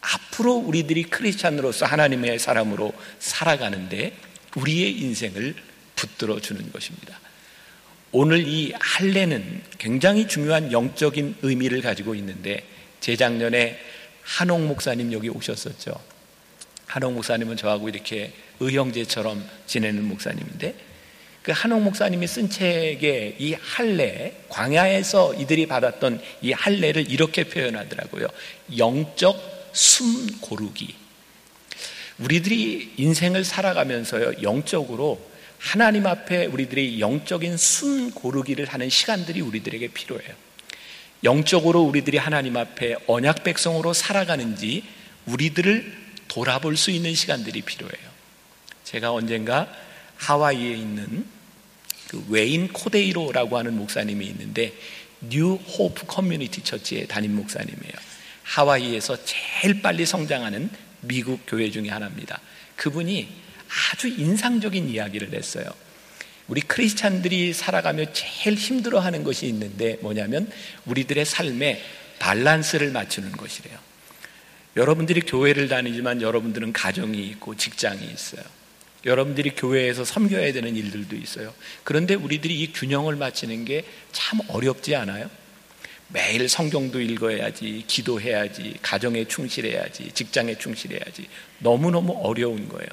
앞으로 0.00 0.54
우리들이 0.54 1.04
크리스찬으로서 1.04 1.86
하나님의 1.86 2.38
사람으로 2.38 2.92
살아가는데 3.18 4.16
우리의 4.56 4.98
인생을 5.00 5.54
붙들어 5.94 6.40
주는 6.40 6.70
것입니다. 6.70 7.18
오늘 8.12 8.46
이 8.46 8.72
할례는 8.78 9.62
굉장히 9.78 10.28
중요한 10.28 10.70
영적인 10.70 11.36
의미를 11.42 11.82
가지고 11.82 12.14
있는데 12.14 12.64
재작년에 13.00 13.78
한옥 14.22 14.62
목사님 14.66 15.12
여기 15.12 15.28
오셨었죠. 15.28 16.15
한옥 16.86 17.14
목사님은 17.14 17.56
저하고 17.56 17.88
이렇게 17.88 18.32
의형제처럼 18.60 19.44
지내는 19.66 20.04
목사님인데 20.04 20.74
그 21.42 21.52
한옥 21.52 21.82
목사님이 21.82 22.26
쓴 22.26 22.50
책에 22.50 23.36
이 23.38 23.54
할례 23.54 24.34
광야에서 24.48 25.34
이들이 25.34 25.66
받았던 25.66 26.20
이 26.42 26.52
할례를 26.52 27.10
이렇게 27.10 27.44
표현하더라고요. 27.44 28.26
영적 28.76 29.70
숨 29.72 30.40
고르기. 30.40 30.94
우리들이 32.18 32.94
인생을 32.96 33.44
살아가면서요 33.44 34.42
영적으로 34.42 35.20
하나님 35.58 36.06
앞에 36.06 36.46
우리들이 36.46 37.00
영적인 37.00 37.56
숨 37.56 38.10
고르기를 38.10 38.66
하는 38.66 38.88
시간들이 38.88 39.40
우리들에게 39.40 39.88
필요해요. 39.88 40.34
영적으로 41.24 41.82
우리들이 41.82 42.18
하나님 42.18 42.56
앞에 42.56 42.96
언약 43.06 43.44
백성으로 43.44 43.92
살아가는지 43.92 44.82
우리들을 45.26 46.05
돌아볼 46.28 46.76
수 46.76 46.90
있는 46.90 47.14
시간들이 47.14 47.62
필요해요. 47.62 48.10
제가 48.84 49.12
언젠가 49.12 49.72
하와이에 50.16 50.72
있는 50.72 51.26
그 52.08 52.24
웨인 52.28 52.72
코데이로라고 52.72 53.58
하는 53.58 53.76
목사님이 53.76 54.26
있는데 54.26 54.72
New 55.20 55.54
Hope 55.54 56.06
Community 56.06 56.62
Church의 56.62 57.08
담임 57.08 57.34
목사님이에요. 57.36 57.94
하와이에서 58.44 59.18
제일 59.24 59.82
빨리 59.82 60.06
성장하는 60.06 60.70
미국 61.00 61.40
교회 61.46 61.70
중에 61.70 61.88
하나입니다. 61.88 62.40
그분이 62.76 63.28
아주 63.92 64.08
인상적인 64.08 64.88
이야기를 64.88 65.34
했어요. 65.34 65.66
우리 66.46 66.60
크리스찬들이 66.60 67.52
살아가며 67.52 68.12
제일 68.12 68.56
힘들어하는 68.56 69.24
것이 69.24 69.46
있는데 69.46 69.98
뭐냐면 70.00 70.50
우리들의 70.84 71.24
삶에 71.24 71.82
밸런스를 72.20 72.92
맞추는 72.92 73.32
것이래요. 73.32 73.78
여러분들이 74.76 75.22
교회를 75.22 75.68
다니지만 75.68 76.20
여러분들은 76.22 76.72
가정이 76.72 77.18
있고 77.28 77.56
직장이 77.56 78.04
있어요. 78.12 78.42
여러분들이 79.04 79.50
교회에서 79.50 80.04
섬겨야 80.04 80.52
되는 80.52 80.74
일들도 80.76 81.16
있어요. 81.16 81.54
그런데 81.84 82.14
우리들이 82.14 82.60
이 82.60 82.72
균형을 82.72 83.16
맞추는 83.16 83.64
게 83.64 83.84
참 84.12 84.40
어렵지 84.48 84.96
않아요? 84.96 85.30
매일 86.08 86.48
성경도 86.48 87.00
읽어야지, 87.00 87.84
기도해야지, 87.86 88.76
가정에 88.82 89.24
충실해야지, 89.26 90.10
직장에 90.14 90.56
충실해야지. 90.58 91.28
너무너무 91.58 92.12
어려운 92.22 92.68
거예요. 92.68 92.88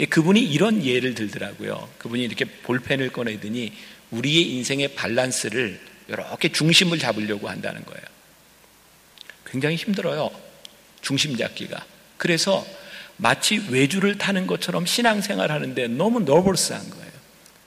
예, 0.00 0.06
그분이 0.06 0.40
이런 0.40 0.84
예를 0.84 1.14
들더라고요. 1.14 1.88
그분이 1.98 2.22
이렇게 2.24 2.44
볼펜을 2.44 3.10
꺼내더니 3.10 3.72
우리의 4.10 4.50
인생의 4.50 4.94
밸런스를 4.94 5.80
이렇게 6.08 6.50
중심을 6.50 6.98
잡으려고 6.98 7.48
한다는 7.48 7.84
거예요. 7.84 8.02
굉장히 9.46 9.76
힘들어요. 9.76 10.30
중심 11.02 11.36
잡기가. 11.36 11.84
그래서 12.16 12.66
마치 13.16 13.62
외주를 13.68 14.18
타는 14.18 14.46
것처럼 14.46 14.86
신앙생활 14.86 15.52
하는데 15.52 15.88
너무 15.88 16.20
너버스한 16.20 16.88
거예요. 16.88 17.12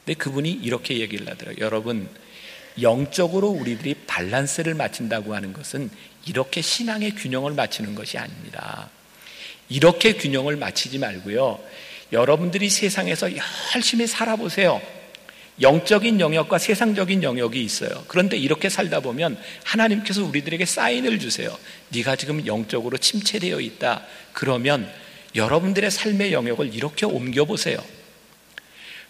근데 0.04 0.18
그분이 0.18 0.51
이렇게 0.51 1.00
얘기를 1.00 1.30
하더라고요. 1.30 1.63
여러분, 1.63 2.10
영적으로 2.82 3.50
우리들이 3.50 3.96
밸런스를 4.08 4.74
맞춘다고 4.74 5.36
하는 5.36 5.54
것은 5.54 5.89
이렇게 6.25 6.62
신앙의 6.62 7.15
균형을 7.15 7.54
맞추는 7.54 7.96
것이 7.96 8.18
아닙니다. 8.18 8.89
이렇게 9.70 10.13
균형을 10.13 10.58
맞추지 10.58 11.00
말고요. 11.00 11.60
여러분들이 12.12 12.70
세상에서 12.70 13.30
열심히 13.75 14.08
살아보세요. 14.08 14.82
영적인 15.61 16.20
영역과 16.20 16.57
세상적인 16.57 17.24
영역이 17.24 17.63
있어요. 17.63 18.03
그런데 18.07 18.37
이렇게 18.37 18.68
살다 18.70 19.00
보면 19.00 19.37
하나님께서 19.63 20.24
우리들에게 20.25 20.65
사인을 20.65 21.20
주세요. 21.20 21.57
네가 21.89 22.18
지금 22.18 22.46
영적으로 22.46 22.98
침체되어 22.98 23.61
있다. 23.61 24.03
그러면 24.33 24.91
여러분들의 25.33 25.89
삶의 25.91 26.33
영역을 26.33 26.74
이렇게 26.74 27.05
옮겨 27.05 27.46
보세요. 27.46 27.77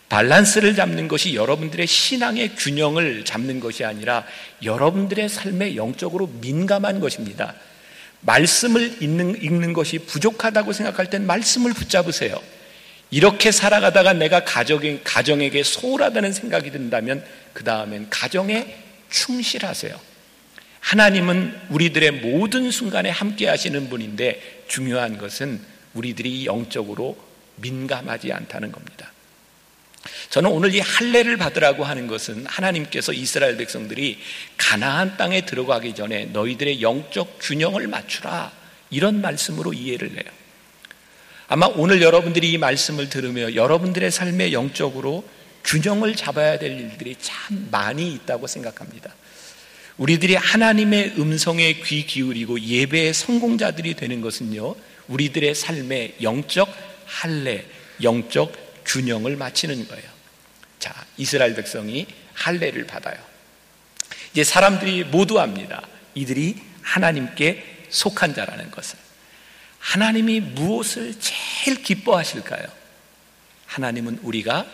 밸런스를 0.10 0.76
잡는 0.76 1.08
것이 1.08 1.34
여러분들의 1.34 1.88
신앙의 1.88 2.56
균형을 2.56 3.26
잡는 3.26 3.60
것이 3.60 3.84
아니라 3.84 4.24
여러분들의 4.64 5.28
삶에 5.30 5.76
영적으로 5.76 6.28
민감한 6.42 7.00
것입니다. 7.00 7.56
말씀을 8.22 9.02
읽는, 9.02 9.42
읽는 9.42 9.74
것이 9.74 10.00
부족하다고 10.00 10.74
생각할 10.74 11.10
땐 11.10 11.26
말씀을 11.26 11.74
붙잡으세요. 11.74 12.40
이렇게 13.16 13.50
살아가다가 13.50 14.12
내가 14.12 14.44
가정에, 14.44 15.00
가정에게 15.02 15.64
소홀하다는 15.64 16.34
생각이 16.34 16.70
든다면 16.72 17.24
그 17.54 17.64
다음엔 17.64 18.08
가정에 18.10 18.76
충실하세요. 19.10 19.98
하나님은 20.82 21.58
우리들의 21.70 22.12
모든 22.12 22.72
순간에 22.72 23.10
함께 23.10 23.48
하시는 23.48 23.88
분인데 23.88 24.66
중요한 24.68 25.18
것은 25.18 25.62
우리들이 25.94 26.46
영적으로 26.46 27.18
민감하지 27.56 28.34
않다는 28.34 28.74
겁니다. 28.74 29.14
저는 30.30 30.52
오늘 30.52 30.76
이 30.76 30.82
할례를 30.82 31.38
받으라고 31.38 31.86
하는 31.86 32.08
것은 32.08 32.46
하나님께서 32.46 33.14
이스라엘 33.14 33.56
백성들이 33.56 34.20
가나안 34.58 35.16
땅에 35.16 35.46
들어가기 35.46 35.96
전에 35.96 36.26
너희들의 36.34 36.82
영적 36.82 37.38
균형을 37.40 37.88
맞추라 37.88 38.52
이런 38.90 39.22
말씀으로 39.22 39.72
이해를 39.72 40.12
해요. 40.12 40.45
아마 41.48 41.68
오늘 41.68 42.02
여러분들이 42.02 42.52
이 42.52 42.58
말씀을 42.58 43.10
들으며 43.10 43.54
여러분들의 43.54 44.10
삶의 44.10 44.54
영적으로 44.54 45.24
균형을 45.64 46.16
잡아야 46.16 46.58
될 46.58 46.72
일들이 46.72 47.16
참 47.20 47.68
많이 47.72 48.14
있다고 48.14 48.48
생각합니다. 48.48 49.14
우리들이 49.98 50.36
하나님의 50.36 51.14
음성에 51.18 51.74
귀 51.86 52.06
기울이고 52.06 52.60
예배의 52.60 53.14
성공자들이 53.14 53.94
되는 53.96 54.22
것은요, 54.22 54.76
우리들의 55.08 55.56
삶의 55.56 56.16
영적 56.22 56.68
할례, 57.06 57.66
영적 58.02 58.84
균형을 58.86 59.38
맞추는 59.38 59.88
거예요. 59.88 60.04
자, 60.80 60.94
이스라엘 61.18 61.56
백성이 61.56 62.08
할례를 62.34 62.86
받아요. 62.88 63.18
이제 64.34 64.44
사람들이 64.44 65.06
모두 65.06 65.40
압니다. 65.40 65.88
이들이 66.14 66.58
하나님께 66.82 67.86
속한 67.90 68.36
자라는 68.36 68.72
것을. 68.72 69.05
하나님이 69.86 70.40
무엇을 70.40 71.14
제일 71.20 71.84
기뻐하실까요? 71.84 72.66
하나님은 73.68 74.20
우리가 74.24 74.66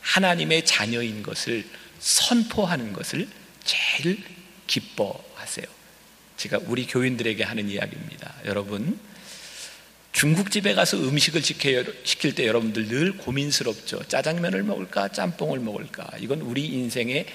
하나님의 0.00 0.64
자녀인 0.64 1.24
것을 1.24 1.64
선포하는 1.98 2.92
것을 2.92 3.28
제일 3.64 4.22
기뻐하세요. 4.68 5.66
제가 6.36 6.60
우리 6.66 6.86
교인들에게 6.86 7.42
하는 7.42 7.68
이야기입니다. 7.68 8.32
여러분, 8.44 8.98
중국집에 10.12 10.74
가서 10.74 10.98
음식을 10.98 11.42
시킬 11.42 12.34
때 12.36 12.46
여러분들 12.46 12.86
늘 12.86 13.16
고민스럽죠. 13.16 14.04
짜장면을 14.04 14.62
먹을까, 14.62 15.08
짬뽕을 15.08 15.58
먹을까. 15.58 16.08
이건 16.20 16.42
우리 16.42 16.66
인생의 16.66 17.26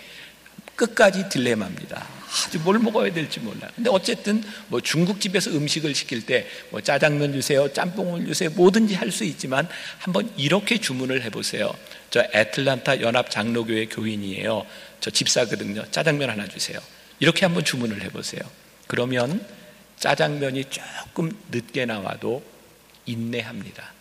끝까지 0.75 1.29
딜레마입니다. 1.29 2.07
아주 2.45 2.59
뭘 2.59 2.79
먹어야 2.79 3.13
될지 3.13 3.39
몰라. 3.39 3.69
근데 3.75 3.89
어쨌든 3.89 4.43
뭐 4.67 4.81
중국집에서 4.81 5.51
음식을 5.51 5.95
시킬 5.95 6.25
때 6.25 6.47
뭐 6.69 6.81
짜장면 6.81 7.31
주세요, 7.31 7.71
짬뽕을 7.71 8.25
주세요, 8.25 8.49
뭐든지 8.51 8.93
할 8.95 9.09
수 9.11 9.23
있지만 9.23 9.67
한번 9.99 10.29
이렇게 10.35 10.77
주문을 10.77 11.21
해보세요. 11.23 11.73
저 12.09 12.25
애틀란타 12.33 13.01
연합 13.01 13.29
장로교회 13.31 13.85
교인이에요. 13.85 14.65
저 14.99 15.09
집사거든요. 15.09 15.85
짜장면 15.91 16.29
하나 16.29 16.47
주세요. 16.47 16.79
이렇게 17.19 17.45
한번 17.45 17.63
주문을 17.63 18.01
해보세요. 18.01 18.41
그러면 18.87 19.45
짜장면이 19.99 20.65
조금 20.65 21.31
늦게 21.51 21.85
나와도 21.85 22.43
인내합니다. 23.05 23.93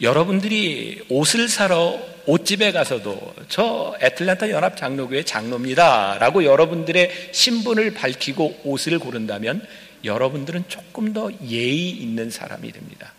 여러분들이 0.00 1.04
옷을 1.08 1.48
사러 1.48 2.00
옷집에 2.28 2.72
가서도 2.72 3.34
저 3.48 3.96
애틀란타 4.02 4.50
연합 4.50 4.76
장로교회 4.76 5.22
장로입니다. 5.22 6.18
라고 6.18 6.44
여러분들의 6.44 7.30
신분을 7.32 7.94
밝히고 7.94 8.60
옷을 8.64 8.98
고른다면 8.98 9.66
여러분들은 10.04 10.64
조금 10.68 11.14
더 11.14 11.30
예의 11.48 11.88
있는 11.88 12.28
사람이 12.28 12.70
됩니다. 12.70 13.14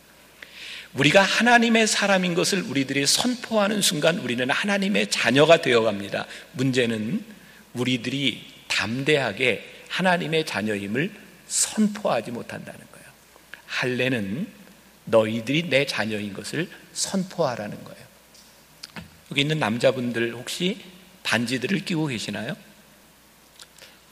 우리가 0.93 1.24
하나님의 1.24 1.88
사람인 1.88 2.36
것을 2.36 2.62
우리들이 2.62 3.08
선포하는 3.08 3.82
순간 3.82 4.19
우리는 4.19 4.48
하나님의 4.48 5.10
자녀가 5.10 5.60
되어 5.60 5.82
갑니다. 5.82 6.28
문제는 6.52 7.24
우리들이 7.74 8.45
담대하게 8.67 9.65
하나님의 9.88 10.45
자녀임을 10.45 11.12
선포하지 11.48 12.30
못한다는 12.30 12.80
거예요. 12.80 13.08
할례는 13.65 14.48
너희들이 15.06 15.69
내 15.69 15.88
자녀인 15.88 16.32
것을 16.34 16.69
선포하라는 16.93 17.84
거예요. 17.84 17.98
여기 19.32 19.42
있는 19.42 19.60
남자분들 19.60 20.34
혹시 20.34 20.80
반지들을 21.24 21.86
끼고 21.86 22.08
계시나요? 22.08 22.56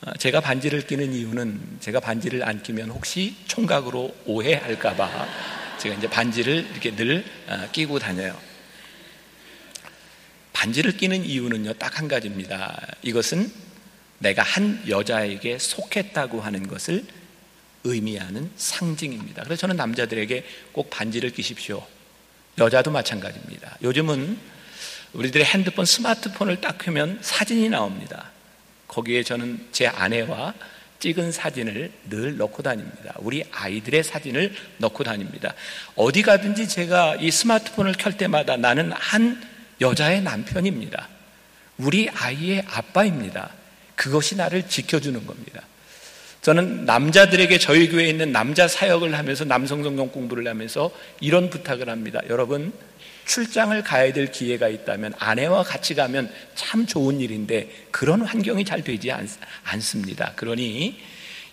어, 0.01 0.13
제가 0.13 0.41
반지를 0.41 0.85
끼는 0.85 1.13
이유는 1.13 1.77
제가 1.79 1.99
반지를 1.99 2.43
안 2.43 2.61
끼면 2.61 2.91
혹시 2.91 3.35
총각으로 3.47 4.15
오해할까봐 4.25 5.27
제가 5.79 5.95
이제 5.95 6.07
반지를 6.07 6.67
이렇게 6.71 6.95
늘 6.95 7.25
어, 7.47 7.67
끼고 7.71 7.99
다녀요. 7.99 8.39
반지를 10.53 10.97
끼는 10.97 11.23
이유는요, 11.23 11.73
딱 11.73 11.99
한 11.99 12.07
가지입니다. 12.07 12.79
이것은 13.03 13.51
내가 14.19 14.43
한 14.43 14.83
여자에게 14.87 15.59
속했다고 15.59 16.41
하는 16.41 16.67
것을 16.67 17.05
의미하는 17.83 18.51
상징입니다. 18.55 19.43
그래서 19.43 19.61
저는 19.61 19.77
남자들에게 19.77 20.43
꼭 20.71 20.89
반지를 20.89 21.31
끼십시오. 21.31 21.85
여자도 22.57 22.91
마찬가지입니다. 22.91 23.77
요즘은 23.83 24.37
우리들의 25.13 25.45
핸드폰, 25.45 25.85
스마트폰을 25.85 26.61
딱 26.61 26.77
켜면 26.77 27.19
사진이 27.21 27.69
나옵니다. 27.69 28.31
거기에 28.87 29.23
저는 29.23 29.67
제 29.71 29.87
아내와 29.87 30.53
찍은 30.99 31.31
사진을 31.31 31.91
늘 32.09 32.37
넣고 32.37 32.63
다닙니다. 32.63 33.13
우리 33.17 33.43
아이들의 33.51 34.03
사진을 34.03 34.53
넣고 34.77 35.03
다닙니다. 35.03 35.53
어디 35.95 36.21
가든지 36.23 36.67
제가 36.67 37.17
이 37.19 37.29
스마트폰을 37.29 37.93
켤 37.93 38.11
때마다 38.17 38.57
나는 38.57 38.91
한 38.91 39.41
여자의 39.79 40.21
남편입니다. 40.21 41.07
우리 41.77 42.09
아이의 42.09 42.63
아빠입니다. 42.67 43.51
그것이 43.95 44.35
나를 44.35 44.67
지켜주는 44.67 45.25
겁니다. 45.25 45.61
저는 46.41 46.85
남자들에게 46.85 47.57
저희 47.59 47.89
교회에 47.89 48.09
있는 48.09 48.31
남자 48.31 48.67
사역을 48.67 49.17
하면서 49.17 49.43
남성 49.43 49.83
성경 49.83 50.09
공부를 50.09 50.47
하면서 50.47 50.91
이런 51.19 51.49
부탁을 51.49 51.89
합니다. 51.89 52.21
여러분, 52.29 52.73
출장을 53.27 53.83
가야 53.83 54.13
될 54.13 54.31
기회가 54.31 54.67
있다면 54.69 55.13
아내와 55.19 55.63
같이 55.63 55.93
가면 55.93 56.31
참 56.55 56.87
좋은 56.87 57.19
일인데 57.19 57.69
그런 57.91 58.21
환경이 58.21 58.65
잘 58.65 58.83
되지 58.83 59.11
않, 59.11 59.27
않습니다. 59.63 60.33
그러니 60.35 60.99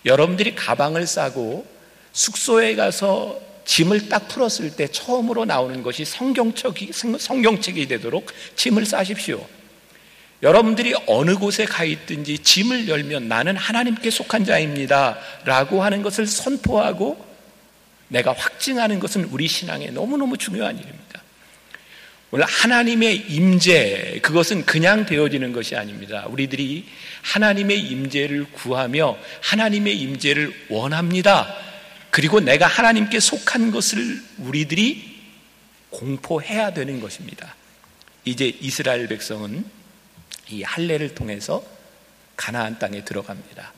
여러분들이 0.06 0.54
가방을 0.54 1.06
싸고 1.06 1.66
숙소에 2.12 2.76
가서 2.76 3.40
짐을 3.64 4.08
딱 4.08 4.28
풀었을 4.28 4.76
때 4.76 4.86
처음으로 4.86 5.44
나오는 5.46 5.82
것이 5.82 6.04
성경책이, 6.04 6.92
성경책이 7.18 7.88
되도록 7.88 8.30
짐을 8.56 8.86
싸십시오. 8.86 9.46
여러분들이 10.42 10.94
어느 11.06 11.34
곳에 11.36 11.64
가 11.64 11.84
있든지 11.84 12.38
짐을 12.38 12.88
열면 12.88 13.28
나는 13.28 13.56
하나님께 13.56 14.10
속한 14.10 14.44
자입니다. 14.44 15.18
라고 15.44 15.82
하는 15.82 16.02
것을 16.02 16.26
선포하고 16.26 17.24
내가 18.08 18.32
확증하는 18.32 19.00
것은 19.00 19.24
우리 19.24 19.48
신앙에 19.48 19.86
너무너무 19.86 20.36
중요한 20.36 20.76
일입니다. 20.76 21.23
오늘 22.34 22.46
하나님의 22.46 23.26
임재 23.28 24.18
그것은 24.20 24.66
그냥 24.66 25.06
되어지는 25.06 25.52
것이 25.52 25.76
아닙니다. 25.76 26.26
우리들이 26.28 26.84
하나님의 27.22 27.78
임재를 27.78 28.46
구하며 28.50 29.16
하나님의 29.40 29.96
임재를 29.96 30.66
원합니다. 30.68 31.54
그리고 32.10 32.40
내가 32.40 32.66
하나님께 32.66 33.20
속한 33.20 33.70
것을 33.70 34.20
우리들이 34.38 35.16
공포해야 35.90 36.74
되는 36.74 36.98
것입니다. 36.98 37.54
이제 38.24 38.52
이스라엘 38.60 39.06
백성은 39.06 39.64
이 40.48 40.64
할례를 40.64 41.14
통해서 41.14 41.64
가나안 42.34 42.80
땅에 42.80 43.04
들어갑니다. 43.04 43.72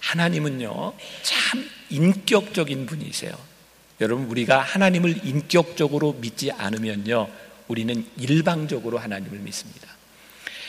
하나님은요, 0.00 0.92
참 1.22 1.70
인격적인 1.88 2.84
분이세요. 2.84 3.51
여러분, 4.00 4.26
우리가 4.26 4.60
하나님을 4.60 5.24
인격적으로 5.24 6.14
믿지 6.14 6.50
않으면요, 6.50 7.28
우리는 7.68 8.06
일방적으로 8.18 8.98
하나님을 8.98 9.38
믿습니다. 9.38 9.88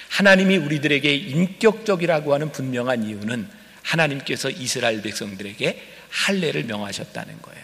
하나님이 0.09 0.57
우리들에게 0.57 1.13
인격적이라고 1.13 2.33
하는 2.33 2.51
분명한 2.51 3.03
이유는 3.03 3.47
하나님께서 3.81 4.49
이스라엘 4.49 5.01
백성들에게 5.01 5.81
할례를 6.09 6.65
명하셨다는 6.65 7.41
거예요. 7.41 7.63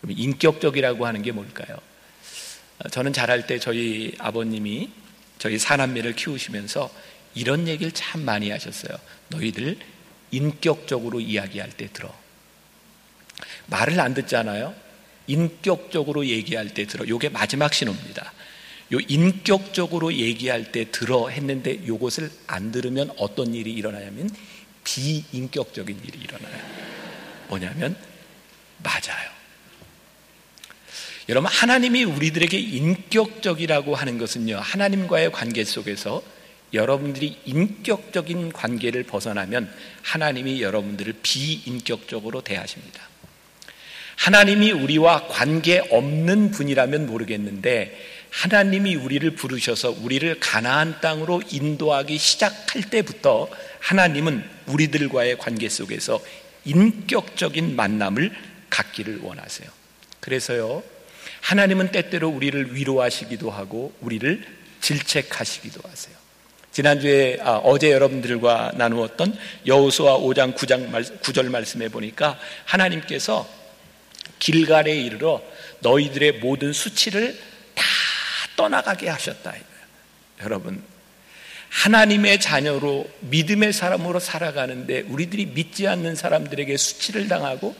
그럼 0.00 0.14
인격적이라고 0.16 1.06
하는 1.06 1.22
게 1.22 1.32
뭘까요? 1.32 1.76
저는 2.92 3.12
자랄 3.12 3.46
때 3.46 3.58
저희 3.58 4.14
아버님이 4.18 4.90
저희 5.38 5.58
사남매를 5.58 6.14
키우시면서 6.14 6.90
이런 7.34 7.66
얘기를 7.66 7.92
참 7.92 8.22
많이 8.24 8.50
하셨어요. 8.50 8.96
너희들 9.28 9.78
인격적으로 10.30 11.20
이야기할 11.20 11.70
때 11.70 11.88
들어. 11.92 12.14
말을 13.66 13.98
안 14.00 14.14
듣잖아요. 14.14 14.74
인격적으로 15.28 16.26
얘기할 16.26 16.74
때 16.74 16.86
들어. 16.86 17.06
요게 17.06 17.28
마지막 17.28 17.72
신호입니다. 17.72 18.32
요 18.92 18.98
인격적으로 19.06 20.12
얘기할 20.12 20.72
때 20.72 20.90
들어 20.90 21.28
했는데 21.28 21.86
요것을 21.86 22.30
안 22.46 22.72
들으면 22.72 23.10
어떤 23.18 23.54
일이 23.54 23.72
일어나냐면 23.72 24.30
비인격적인 24.82 26.00
일이 26.04 26.18
일어나요. 26.18 26.58
뭐냐면 27.48 27.96
맞아요. 28.82 29.38
여러분, 31.28 31.50
하나님이 31.50 32.04
우리들에게 32.04 32.58
인격적이라고 32.58 33.94
하는 33.94 34.16
것은요, 34.16 34.56
하나님과의 34.56 35.30
관계 35.30 35.62
속에서 35.62 36.22
여러분들이 36.72 37.36
인격적인 37.44 38.52
관계를 38.52 39.02
벗어나면 39.02 39.70
하나님이 40.02 40.62
여러분들을 40.62 41.16
비인격적으로 41.22 42.40
대하십니다. 42.40 43.07
하나님이 44.18 44.72
우리와 44.72 45.28
관계 45.28 45.78
없는 45.78 46.50
분이라면 46.50 47.06
모르겠는데 47.06 47.96
하나님이 48.30 48.96
우리를 48.96 49.30
부르셔서 49.30 49.96
우리를 50.02 50.38
가나안 50.40 51.00
땅으로 51.00 51.40
인도하기 51.48 52.18
시작할 52.18 52.82
때부터 52.90 53.48
하나님은 53.78 54.44
우리들과의 54.66 55.38
관계 55.38 55.68
속에서 55.68 56.20
인격적인 56.64 57.76
만남을 57.76 58.32
갖기를 58.68 59.20
원하세요. 59.22 59.70
그래서요, 60.20 60.82
하나님은 61.40 61.92
때때로 61.92 62.28
우리를 62.28 62.74
위로하시기도 62.74 63.50
하고 63.50 63.94
우리를 64.00 64.44
질책하시기도 64.80 65.80
하세요. 65.88 66.14
지난주에 66.72 67.38
아, 67.40 67.56
어제 67.56 67.92
여러분들과 67.92 68.72
나누었던 68.74 69.38
여호수아 69.66 70.18
5장 70.18 70.54
9장 70.54 71.20
9절 71.20 71.48
말씀해 71.50 71.88
보니까 71.88 72.38
하나님께서 72.64 73.57
길갈에 74.38 74.94
이르러 74.96 75.42
너희들의 75.80 76.34
모든 76.34 76.72
수치를 76.72 77.38
다 77.74 77.84
떠나가게 78.56 79.08
하셨다. 79.08 79.54
여러분 80.42 80.82
하나님의 81.70 82.40
자녀로 82.40 83.08
믿음의 83.20 83.72
사람으로 83.72 84.20
살아가는데 84.20 85.02
우리들이 85.02 85.46
믿지 85.46 85.86
않는 85.86 86.14
사람들에게 86.14 86.76
수치를 86.76 87.28
당하고 87.28 87.76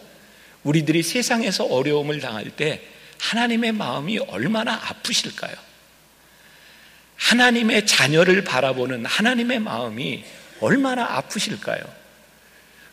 우리들이 0.63 1.03
세상에서 1.03 1.65
어려움을 1.65 2.21
당할 2.21 2.51
때 2.51 2.83
하나님의 3.21 3.73
마음이 3.73 4.19
얼마나 4.19 4.75
아프실까요? 4.75 5.55
하나님의 7.17 7.87
자녀를 7.87 8.45
바라보는 8.45 9.05
하나님의 9.07 9.59
마음이 9.61 10.25
얼마나 10.61 11.17
아프실까요? 11.17 11.98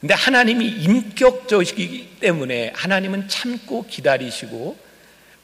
근데 0.05 0.13
하나님이 0.13 0.67
인격적이기 0.67 2.17
때문에 2.19 2.73
하나님은 2.75 3.27
참고 3.27 3.87
기다리시고 3.87 4.77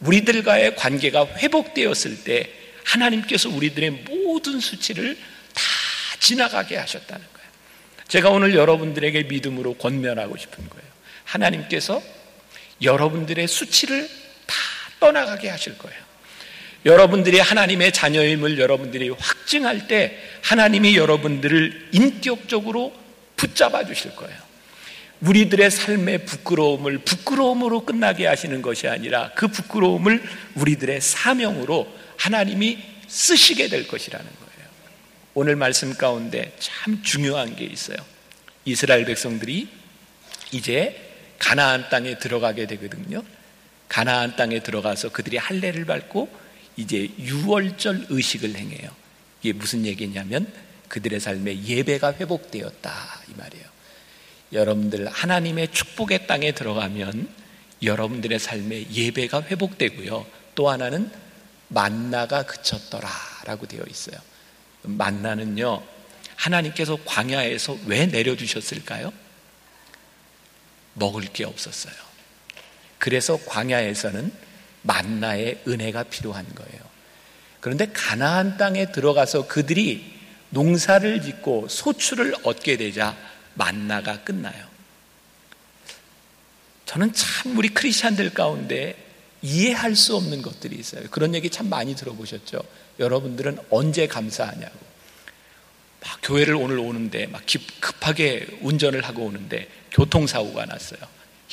우리들과의 0.01 0.75
관계가 0.75 1.25
회복되었을 1.37 2.23
때 2.23 2.47
하나님께서 2.83 3.49
우리들의 3.49 3.89
모든 4.07 4.59
수치를 4.59 5.15
다 5.15 5.63
지나가게 6.19 6.77
하셨다는 6.77 7.25
거예요. 7.33 7.49
제가 8.07 8.29
오늘 8.29 8.53
여러분들에게 8.53 9.23
믿음으로 9.23 9.73
권면하고 9.77 10.37
싶은 10.37 10.69
거예요. 10.69 10.85
하나님께서 11.23 11.99
여러분들의 12.83 13.47
수치를 13.47 14.07
떠나가게 14.99 15.49
하실 15.49 15.75
거예요. 15.79 15.99
여러분들이 16.85 17.39
하나님의 17.39 17.93
자녀임을 17.93 18.59
여러분들이 18.59 19.09
확증할 19.09 19.87
때 19.87 20.19
하나님이 20.43 20.97
여러분들을 20.97 21.89
인격적으로 21.93 22.93
붙잡아 23.37 23.85
주실 23.85 24.15
거예요. 24.15 24.50
우리들의 25.21 25.69
삶의 25.69 26.25
부끄러움을 26.25 26.99
부끄러움으로 26.99 27.85
끝나게 27.85 28.25
하시는 28.25 28.61
것이 28.61 28.87
아니라 28.87 29.31
그 29.35 29.47
부끄러움을 29.47 30.23
우리들의 30.55 30.99
사명으로 30.99 31.87
하나님이 32.17 32.79
쓰시게 33.07 33.67
될 33.69 33.87
것이라는 33.87 34.25
거예요. 34.25 34.69
오늘 35.33 35.55
말씀 35.55 35.93
가운데 35.93 36.55
참 36.59 37.01
중요한 37.03 37.55
게 37.55 37.65
있어요. 37.65 37.97
이스라엘 38.65 39.05
백성들이 39.05 39.67
이제 40.51 41.09
가나안 41.39 41.89
땅에 41.89 42.17
들어가게 42.17 42.67
되거든요. 42.67 43.23
가나안 43.89 44.35
땅에 44.35 44.61
들어가서 44.61 45.09
그들이 45.09 45.37
할례를 45.37 45.85
밟고 45.85 46.29
이제 46.77 47.09
유월절 47.19 48.07
의식을 48.09 48.55
행해요. 48.55 48.89
이게 49.43 49.53
무슨 49.53 49.85
얘기냐면 49.85 50.51
그들의 50.87 51.19
삶에 51.19 51.63
예배가 51.63 52.13
회복되었다 52.13 53.21
이 53.29 53.33
말이에요. 53.37 53.65
여러분들 54.53 55.07
하나님의 55.07 55.71
축복의 55.71 56.27
땅에 56.27 56.51
들어가면 56.51 57.29
여러분들의 57.81 58.37
삶에 58.39 58.91
예배가 58.91 59.43
회복되고요. 59.43 60.25
또 60.55 60.69
하나는 60.69 61.11
만나가 61.67 62.43
그쳤더라라고 62.43 63.65
되어 63.67 63.83
있어요. 63.89 64.17
만나는요. 64.83 65.81
하나님께서 66.35 66.97
광야에서 67.05 67.77
왜 67.85 68.05
내려주셨을까요? 68.07 69.13
먹을 70.93 71.23
게 71.23 71.45
없었어요. 71.45 71.93
그래서 72.97 73.39
광야에서는 73.45 74.31
만나의 74.81 75.61
은혜가 75.67 76.03
필요한 76.03 76.45
거예요. 76.53 76.81
그런데 77.59 77.87
가나안 77.93 78.57
땅에 78.57 78.91
들어가서 78.91 79.47
그들이 79.47 80.19
농사를 80.49 81.21
짓고 81.21 81.67
소출을 81.69 82.35
얻게 82.43 82.75
되자 82.75 83.15
만나가 83.61 84.23
끝나요. 84.23 84.65
저는 86.85 87.13
참 87.13 87.55
우리 87.57 87.69
크리스천들 87.69 88.33
가운데 88.33 88.95
이해할 89.43 89.95
수 89.95 90.15
없는 90.15 90.41
것들이 90.41 90.75
있어요. 90.77 91.07
그런 91.11 91.35
얘기 91.35 91.51
참 91.51 91.69
많이 91.69 91.95
들어보셨죠? 91.95 92.59
여러분들은 92.97 93.59
언제 93.69 94.07
감사하냐고. 94.07 94.79
막 96.03 96.19
교회를 96.23 96.55
오늘 96.55 96.79
오는데 96.79 97.27
막 97.27 97.43
급하게 97.79 98.47
운전을 98.61 99.03
하고 99.05 99.25
오는데 99.25 99.69
교통사고가 99.91 100.65
났어요. 100.65 100.99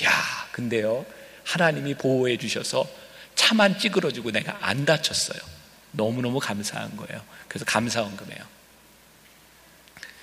야, 0.05 0.11
근데요. 0.53 1.05
하나님이 1.45 1.95
보호해 1.95 2.39
주셔서 2.39 2.89
차만 3.35 3.79
찌그러지고 3.79 4.31
내가 4.31 4.57
안 4.63 4.87
다쳤어요. 4.87 5.41
너무너무 5.93 6.39
감사한 6.39 6.97
거예요. 6.97 7.23
그래서 7.49 7.67
감사원금해요. 7.67 8.41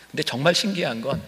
근데 0.10 0.24
정말 0.24 0.56
신기한 0.56 1.02
건 1.02 1.22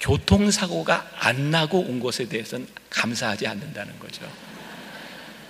교통사고가 0.00 1.10
안 1.18 1.50
나고 1.50 1.80
온 1.80 2.00
것에 2.00 2.28
대해서는 2.28 2.66
감사하지 2.90 3.46
않는다는 3.46 3.98
거죠. 3.98 4.22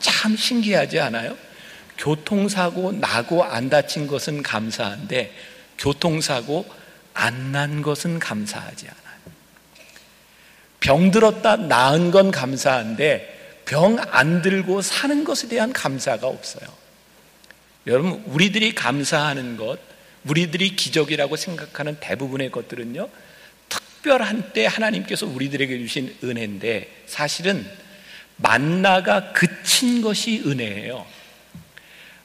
참 0.01 0.37
신기하지 0.37 1.01
않아요? 1.01 1.37
교통사고 1.99 2.93
나고 2.93 3.45
안 3.45 3.69
다친 3.69 4.07
것은 4.07 4.43
감사한데 4.43 5.35
교통사고 5.79 6.67
안 7.15 7.53
난 7.53 7.83
것은 7.83 8.21
감사하지 8.21 8.87
않아요. 8.87 8.99
병 10.81 11.11
들었다 11.11 11.57
나은 11.57 12.13
건 12.13 12.31
감사한데 12.31 13.63
병 13.65 13.99
안 14.11 14.41
들고 14.41 14.81
사는 14.83 15.25
것에 15.25 15.49
대한 15.49 15.73
감사가 15.73 16.27
없어요. 16.27 16.69
여러분, 17.87 18.23
우리들이 18.27 18.75
감사하는 18.75 19.57
것, 19.57 19.79
우리들이 20.25 20.77
기적이라고 20.77 21.37
생각하는 21.37 21.99
대부분의 22.01 22.51
것들은요, 22.51 23.09
특별한 24.09 24.53
때 24.55 24.65
하나님께서 24.65 25.27
우리들에게 25.27 25.79
주신 25.79 26.17
은혜인데, 26.25 27.05
사실은 27.07 27.69
만나가 28.37 29.33
그친 29.33 30.01
것이 30.01 30.43
은혜예요. 30.47 31.07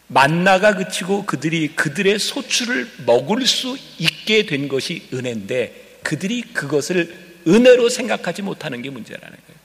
만나가 0.08 0.76
그치고 0.76 1.26
그들이 1.26 1.76
그들의 1.76 2.20
소출을 2.20 2.90
먹을 3.06 3.46
수 3.46 3.78
있게 4.00 4.46
된 4.46 4.70
것이 4.70 5.10
은혜인데, 5.14 6.00
그들이 6.04 6.42
그것을 6.54 7.14
은혜로 7.46 7.90
생각하지 7.90 8.42
못하는 8.44 8.82
게 8.82 8.90
문제라는 8.90 9.30
거예요. 9.30 9.60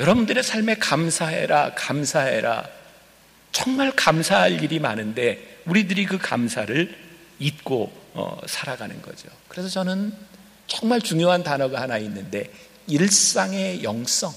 여러분들의 0.00 0.42
삶에 0.42 0.74
감사해라, 0.74 1.72
감사해라. 1.74 2.68
정말 3.52 3.90
감사할 3.92 4.62
일이 4.62 4.78
많은데 4.78 5.60
우리들이 5.64 6.04
그 6.04 6.18
감사를 6.18 6.94
잊고 7.38 7.92
어, 8.12 8.38
살아가는 8.46 9.00
거죠. 9.02 9.28
그래서 9.48 9.68
저는 9.68 10.12
정말 10.68 11.00
중요한 11.00 11.42
단어가 11.42 11.80
하나 11.80 11.98
있는데 11.98 12.50
일상의 12.86 13.82
영성. 13.82 14.32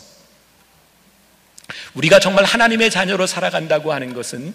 우리가 1.93 2.19
정말 2.19 2.45
하나님의 2.45 2.89
자녀로 2.89 3.27
살아간다고 3.27 3.93
하는 3.93 4.13
것은 4.13 4.53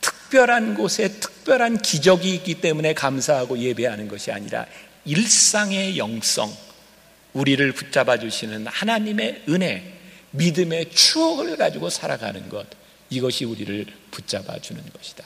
특별한 0.00 0.74
곳에 0.74 1.08
특별한 1.08 1.78
기적이 1.78 2.34
있기 2.34 2.60
때문에 2.60 2.92
감사하고 2.92 3.58
예배하는 3.58 4.08
것이 4.08 4.30
아니라 4.30 4.66
일상의 5.04 5.96
영성, 5.96 6.54
우리를 7.32 7.72
붙잡아 7.72 8.18
주시는 8.18 8.66
하나님의 8.66 9.44
은혜, 9.48 9.98
믿음의 10.32 10.90
추억을 10.90 11.56
가지고 11.56 11.90
살아가는 11.90 12.48
것. 12.48 12.66
이것이 13.10 13.44
우리를 13.44 13.86
붙잡아 14.10 14.58
주는 14.60 14.82
것이다. 14.92 15.24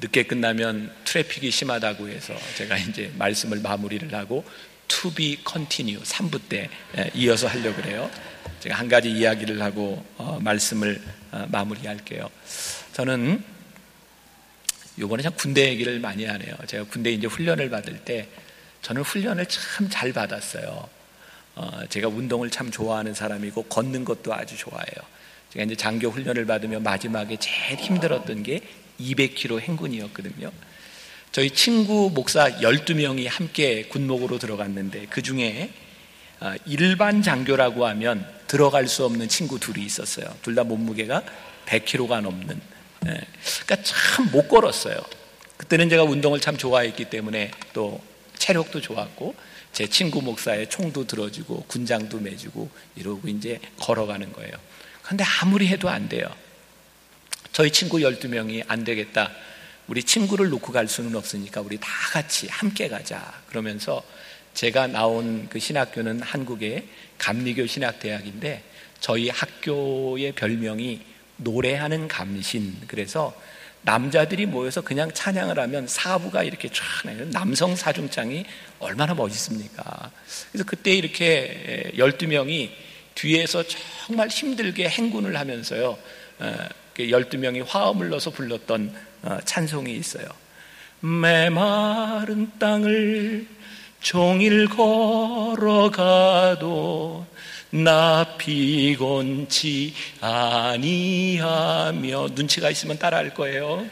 늦게 0.00 0.24
끝나면 0.24 0.92
트래픽이 1.04 1.50
심하다고 1.50 2.08
해서 2.08 2.34
제가 2.56 2.76
이제 2.78 3.12
말씀을 3.16 3.60
마무리를 3.60 4.12
하고 4.14 4.44
to 4.88 5.12
be 5.12 5.38
continue 5.48 6.02
3부 6.02 6.40
때 6.48 6.68
이어서 7.14 7.46
하려고 7.46 7.80
그래요. 7.82 8.10
제가 8.60 8.76
한 8.76 8.88
가지 8.88 9.10
이야기를 9.10 9.62
하고 9.62 10.04
어, 10.16 10.38
말씀을 10.42 11.00
어, 11.32 11.46
마무리할게요. 11.50 12.28
저는 12.92 13.42
요번에 14.98 15.22
참 15.22 15.32
군대 15.36 15.68
얘기를 15.68 15.98
많이 15.98 16.24
하네요. 16.24 16.54
제가 16.66 16.84
군대 16.84 17.10
이제 17.10 17.26
훈련을 17.26 17.70
받을 17.70 17.98
때 18.04 18.28
저는 18.82 19.02
훈련을 19.02 19.46
참 19.46 19.88
잘 19.88 20.12
받았어요. 20.12 20.88
어, 21.54 21.80
제가 21.88 22.08
운동을 22.08 22.50
참 22.50 22.70
좋아하는 22.70 23.14
사람이고 23.14 23.64
걷는 23.64 24.04
것도 24.04 24.34
아주 24.34 24.56
좋아해요. 24.56 25.08
제가 25.52 25.64
이제 25.64 25.74
장교 25.74 26.08
훈련을 26.08 26.46
받으며 26.46 26.80
마지막에 26.80 27.36
제일 27.38 27.78
힘들었던 27.78 28.42
게 28.42 28.60
200km 29.00 29.60
행군이었거든요. 29.60 30.50
저희 31.32 31.50
친구 31.50 32.10
목사 32.12 32.50
12명이 32.60 33.28
함께 33.28 33.84
군목으로 33.84 34.38
들어갔는데 34.38 35.06
그 35.10 35.22
중에 35.22 35.72
아, 36.40 36.56
일반 36.66 37.22
장교라고 37.22 37.86
하면 37.86 38.26
들어갈 38.46 38.88
수 38.88 39.04
없는 39.04 39.28
친구 39.28 39.60
둘이 39.60 39.84
있었어요. 39.84 40.26
둘 40.42 40.54
다 40.54 40.64
몸무게가 40.64 41.22
100kg가 41.66 42.20
넘는. 42.22 42.60
예. 43.06 43.20
그러니까 43.64 43.76
참 43.82 44.30
못 44.32 44.48
걸었어요. 44.48 44.96
그때는 45.56 45.88
제가 45.90 46.02
운동을 46.04 46.40
참 46.40 46.56
좋아했기 46.56 47.06
때문에 47.10 47.50
또 47.72 48.00
체력도 48.38 48.80
좋았고 48.80 49.34
제 49.72 49.86
친구 49.86 50.20
목사의 50.22 50.68
총도 50.68 51.06
들어주고 51.06 51.64
군장도 51.68 52.18
매주고 52.20 52.68
이러고 52.96 53.28
이제 53.28 53.60
걸어가는 53.78 54.32
거예요. 54.32 54.52
근데 55.02 55.22
아무리 55.42 55.68
해도 55.68 55.88
안 55.88 56.08
돼요. 56.08 56.26
저희 57.52 57.70
친구 57.70 57.98
12명이 57.98 58.64
안 58.68 58.84
되겠다. 58.84 59.30
우리 59.88 60.04
친구를 60.04 60.50
놓고 60.50 60.72
갈 60.72 60.86
수는 60.86 61.16
없으니까 61.16 61.60
우리 61.60 61.78
다 61.78 61.88
같이 62.12 62.46
함께 62.48 62.88
가자. 62.88 63.42
그러면서 63.48 64.02
제가 64.54 64.86
나온 64.86 65.48
그 65.48 65.58
신학교는 65.58 66.22
한국의 66.22 66.84
감리교 67.18 67.66
신학대학인데 67.66 68.62
저희 69.00 69.28
학교의 69.30 70.32
별명이 70.32 71.00
노래하는 71.38 72.06
감신. 72.06 72.76
그래서 72.86 73.34
남자들이 73.82 74.46
모여서 74.46 74.82
그냥 74.82 75.10
찬양을 75.12 75.58
하면 75.58 75.88
사부가 75.88 76.42
이렇게 76.42 76.68
쫙 76.68 76.84
남성 77.30 77.74
사중장이 77.74 78.44
얼마나 78.78 79.14
멋있습니까? 79.14 80.10
그래서 80.52 80.64
그때 80.66 80.92
이렇게 80.92 81.90
12명이 81.96 82.70
뒤에서 83.14 83.64
정말 84.06 84.28
힘들게 84.28 84.88
행군을 84.88 85.36
하면서요. 85.36 85.98
12명이 87.08 87.62
어, 87.62 87.64
그 87.64 87.70
화음을 87.70 88.08
넣어서 88.10 88.30
불렀던 88.30 88.94
어, 89.22 89.38
찬송이 89.44 89.92
있어요. 89.94 90.26
메마른 91.00 92.50
땅을 92.58 93.46
종일 94.00 94.68
걸어가도 95.58 96.60
나 97.70 98.26
피곤치 98.36 99.94
아니하며 100.20 101.48
눈치가 102.34 102.68
있으면 102.70 102.98
따라할 102.98 103.32
거예요. 103.34 103.86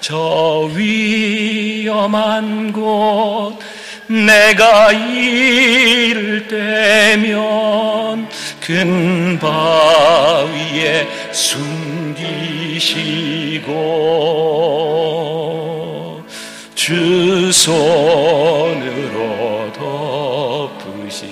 저 0.00 0.70
위험한 0.74 2.72
곳 2.72 3.58
내가 4.06 4.90
이를 4.92 6.48
때면 6.48 8.28
큰 8.60 9.38
바위에 9.38 11.06
숨 11.32 11.97
기시고 12.18 13.68
주 16.74 17.52
손으로 17.52 18.52
덮으시. 19.72 21.28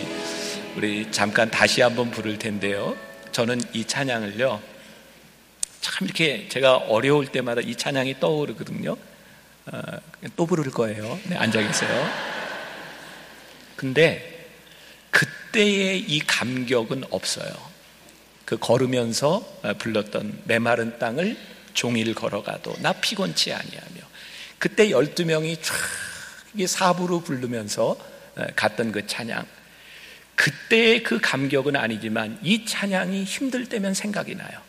우리 0.76 1.10
잠깐 1.10 1.50
다시 1.50 1.80
한번 1.80 2.10
부를 2.10 2.38
텐데요. 2.38 2.96
저는 3.32 3.60
이 3.72 3.84
찬양을요 3.84 4.60
참 5.80 6.06
이렇게 6.06 6.48
제가 6.48 6.76
어려울 6.76 7.26
때마다 7.26 7.60
이 7.60 7.74
찬양이 7.74 8.20
떠오르거든요. 8.20 8.96
어, 9.66 9.80
또 10.36 10.46
부를 10.46 10.70
거예요. 10.70 11.18
네, 11.24 11.36
앉아 11.36 11.60
계세요. 11.60 12.10
근데 13.76 14.48
그때의 15.10 16.00
이 16.00 16.18
감격은 16.20 17.04
없어요. 17.10 17.65
그 18.46 18.56
걸으면서 18.56 19.44
불렀던 19.78 20.44
메마른 20.44 20.98
땅을 20.98 21.36
종일 21.74 22.14
걸어가도 22.14 22.76
나 22.80 22.94
피곤치 22.94 23.52
아니하며 23.52 24.00
그때 24.58 24.88
12명이 24.88 25.58
쫙 25.60 25.74
사부로 26.66 27.20
부르면서 27.20 27.98
갔던 28.54 28.92
그 28.92 29.06
찬양 29.06 29.44
그때의 30.36 31.02
그 31.02 31.20
감격은 31.20 31.76
아니지만 31.76 32.38
이 32.42 32.64
찬양이 32.64 33.24
힘들 33.24 33.66
때면 33.66 33.92
생각이 33.94 34.34
나요. 34.34 34.60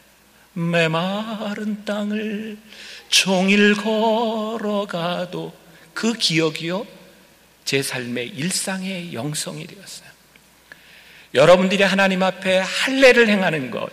메마른 0.53 1.85
땅을 1.85 2.57
종일 3.09 3.75
걸어가도 3.75 5.53
그 5.93 6.13
기억이요 6.13 6.87
제 7.63 7.83
삶의 7.83 8.29
일상의 8.29 9.13
영성이 9.13 9.67
되었어요. 9.67 10.06
여러분들이 11.33 11.83
하나님 11.83 12.23
앞에 12.23 12.59
할례를 12.59 13.29
행하는 13.29 13.71
것, 13.71 13.89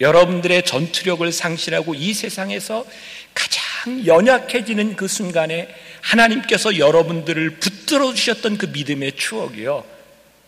여러분들의 0.00 0.64
전투력을 0.64 1.30
상실하고 1.32 1.94
이 1.94 2.14
세상에서 2.14 2.86
가장 3.34 4.06
연약해지는 4.06 4.96
그 4.96 5.08
순간에 5.08 5.74
하나님께서 6.02 6.78
여러분들을 6.78 7.58
붙들어 7.58 8.14
주셨던 8.14 8.58
그 8.58 8.66
믿음의 8.66 9.12
추억이요. 9.16 9.84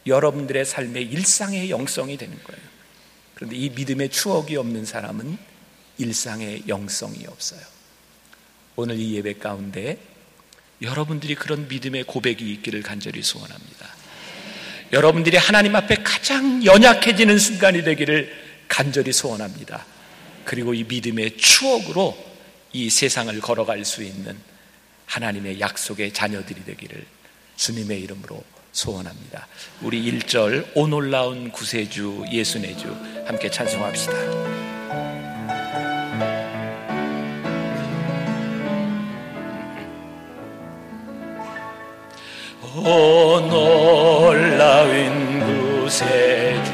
여러분들의 0.07 0.65
삶의 0.65 1.05
일상의 1.05 1.71
영성이 1.71 2.17
되는 2.17 2.37
거예요. 2.43 2.63
그런데 3.35 3.57
이 3.57 3.71
믿음의 3.71 4.11
추억이 4.11 4.57
없는 4.57 4.85
사람은 4.85 5.37
일상의 5.99 6.65
영성이 6.69 7.27
없어요. 7.27 7.61
오늘 8.77 8.99
이 8.99 9.17
예배 9.17 9.35
가운데 9.35 9.99
여러분들이 10.81 11.35
그런 11.35 11.69
믿음의 11.69 12.05
고백이 12.05 12.51
있기를 12.53 12.83
간절히 12.83 13.23
소원합니다. 13.23 14.00
여러분들이 14.93 15.37
하나님 15.37 15.77
앞에 15.77 15.97
가장 16.03 16.65
연약해지는 16.65 17.39
순간이 17.39 17.85
되기를 17.85 18.33
간절히 18.69 19.13
소원합니다. 19.13 19.85
그리고 20.45 20.75
이 20.75 20.85
믿음의 20.85 21.37
추억으로 21.37 22.17
이 22.73 22.91
세상을 22.91 23.39
걸어갈 23.41 23.85
수 23.85 24.03
있는 24.03 24.37
하나님의 25.07 25.61
약속의 25.61 26.13
자녀들이 26.13 26.65
되기를 26.65 27.05
주님의 27.57 28.01
이름으로 28.03 28.43
소원합니다. 28.73 29.47
우리 29.83 30.03
1절 30.13 30.71
오 30.75 30.87
놀라운 30.87 31.51
구세주 31.51 32.27
예수네주 32.33 32.97
함께 33.27 33.51
찬송합시다. 33.51 34.13
오 42.77 43.41
놀라운 43.41 44.10
구세주 45.45 46.73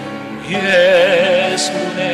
예수네 0.49 2.05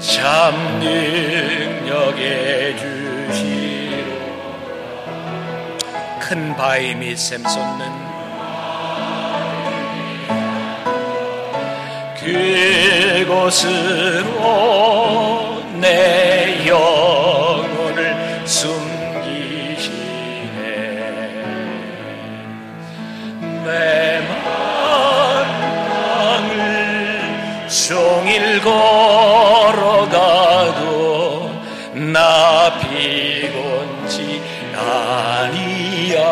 참 0.00 0.80
능력의 0.80 2.76
주시로. 2.78 4.10
큰 6.20 6.56
바위 6.56 6.94
밑 6.94 7.18
샘솟는 7.18 8.12
그곳으로 13.82 15.62
내 15.80 16.64
영 16.66 17.01
걸어가도 28.60 30.12
나 31.94 32.72
피곤치 32.80 34.42
아니하며 34.76 36.22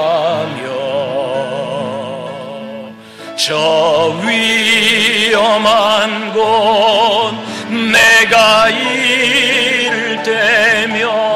저 3.36 4.14
위험한 4.26 6.32
곳 6.32 7.32
내가 7.70 8.68
이를 8.68 10.22
때면 10.22 11.29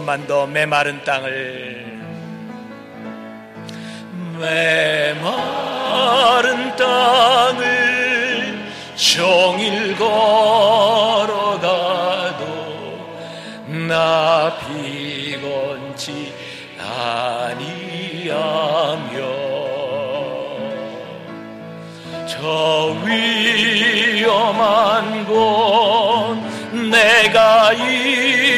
번만 0.00 0.26
더 0.26 0.46
메마른 0.46 1.04
땅을. 1.04 2.00
메마른 4.38 5.54
땅을 6.74 7.60
종일 8.96 9.94
걸어가도 9.96 10.40
나 13.66 14.56
피곤치 14.60 16.32
아니하며 16.78 17.60
저 22.26 22.96
위험한 23.04 24.46
곳 25.26 26.36
내가 26.90 27.72
이 27.74 28.49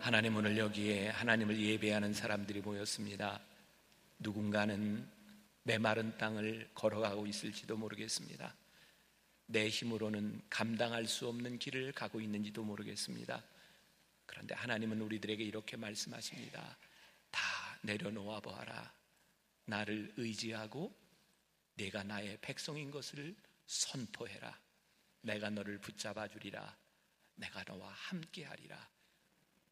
하나님 0.00 0.36
오늘 0.36 0.58
여기에 0.58 1.08
하나님을 1.08 1.58
예배하는 1.58 2.12
사람들이 2.12 2.60
모였습니다. 2.60 3.40
누군가는 4.18 5.08
메마른 5.62 6.16
땅을 6.18 6.68
걸어가고 6.74 7.26
있을지도 7.26 7.78
모르겠습니다. 7.78 8.54
내 9.46 9.68
힘으로는 9.68 10.42
감당할 10.50 11.06
수 11.06 11.26
없는 11.28 11.58
길을 11.58 11.92
가고 11.92 12.20
있는지도 12.20 12.64
모르겠습니다. 12.64 13.42
그런데 14.26 14.54
하나님은 14.54 15.00
우리들에게 15.00 15.42
이렇게 15.42 15.78
말씀하십니다. 15.78 16.76
다 17.30 17.40
내려놓아 17.80 18.40
보아라. 18.40 18.97
나를 19.68 20.14
의지하고 20.16 20.98
내가 21.74 22.02
나의 22.02 22.38
백성인 22.40 22.90
것을 22.90 23.36
선포해라. 23.66 24.58
내가 25.20 25.50
너를 25.50 25.78
붙잡아 25.78 26.26
주리라. 26.26 26.76
내가 27.34 27.62
너와 27.64 27.90
함께 27.92 28.44
하리라. 28.44 28.90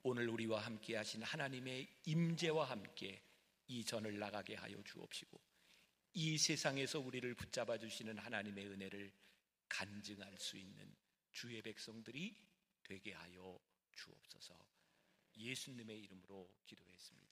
오늘 0.02 0.28
우리와 0.28 0.64
함께 0.64 0.96
하신 0.96 1.22
하나님의 1.22 1.88
임재와 2.04 2.70
함께 2.70 3.22
이 3.68 3.84
전을 3.84 4.18
나가게 4.18 4.54
하여 4.54 4.80
주옵시고 4.84 5.40
이 6.12 6.38
세상에서 6.38 7.00
우리를 7.00 7.34
붙잡아 7.34 7.78
주시는 7.78 8.18
하나님의 8.18 8.66
은혜를 8.66 9.12
간증할 9.68 10.36
수 10.38 10.58
있는 10.58 10.94
주의 11.32 11.60
백성들이 11.62 12.36
되게 12.84 13.12
하여 13.14 13.58
주옵소서. 13.92 14.56
예수님의 15.38 16.00
이름으로 16.02 16.54
기도했습니다. 16.66 17.25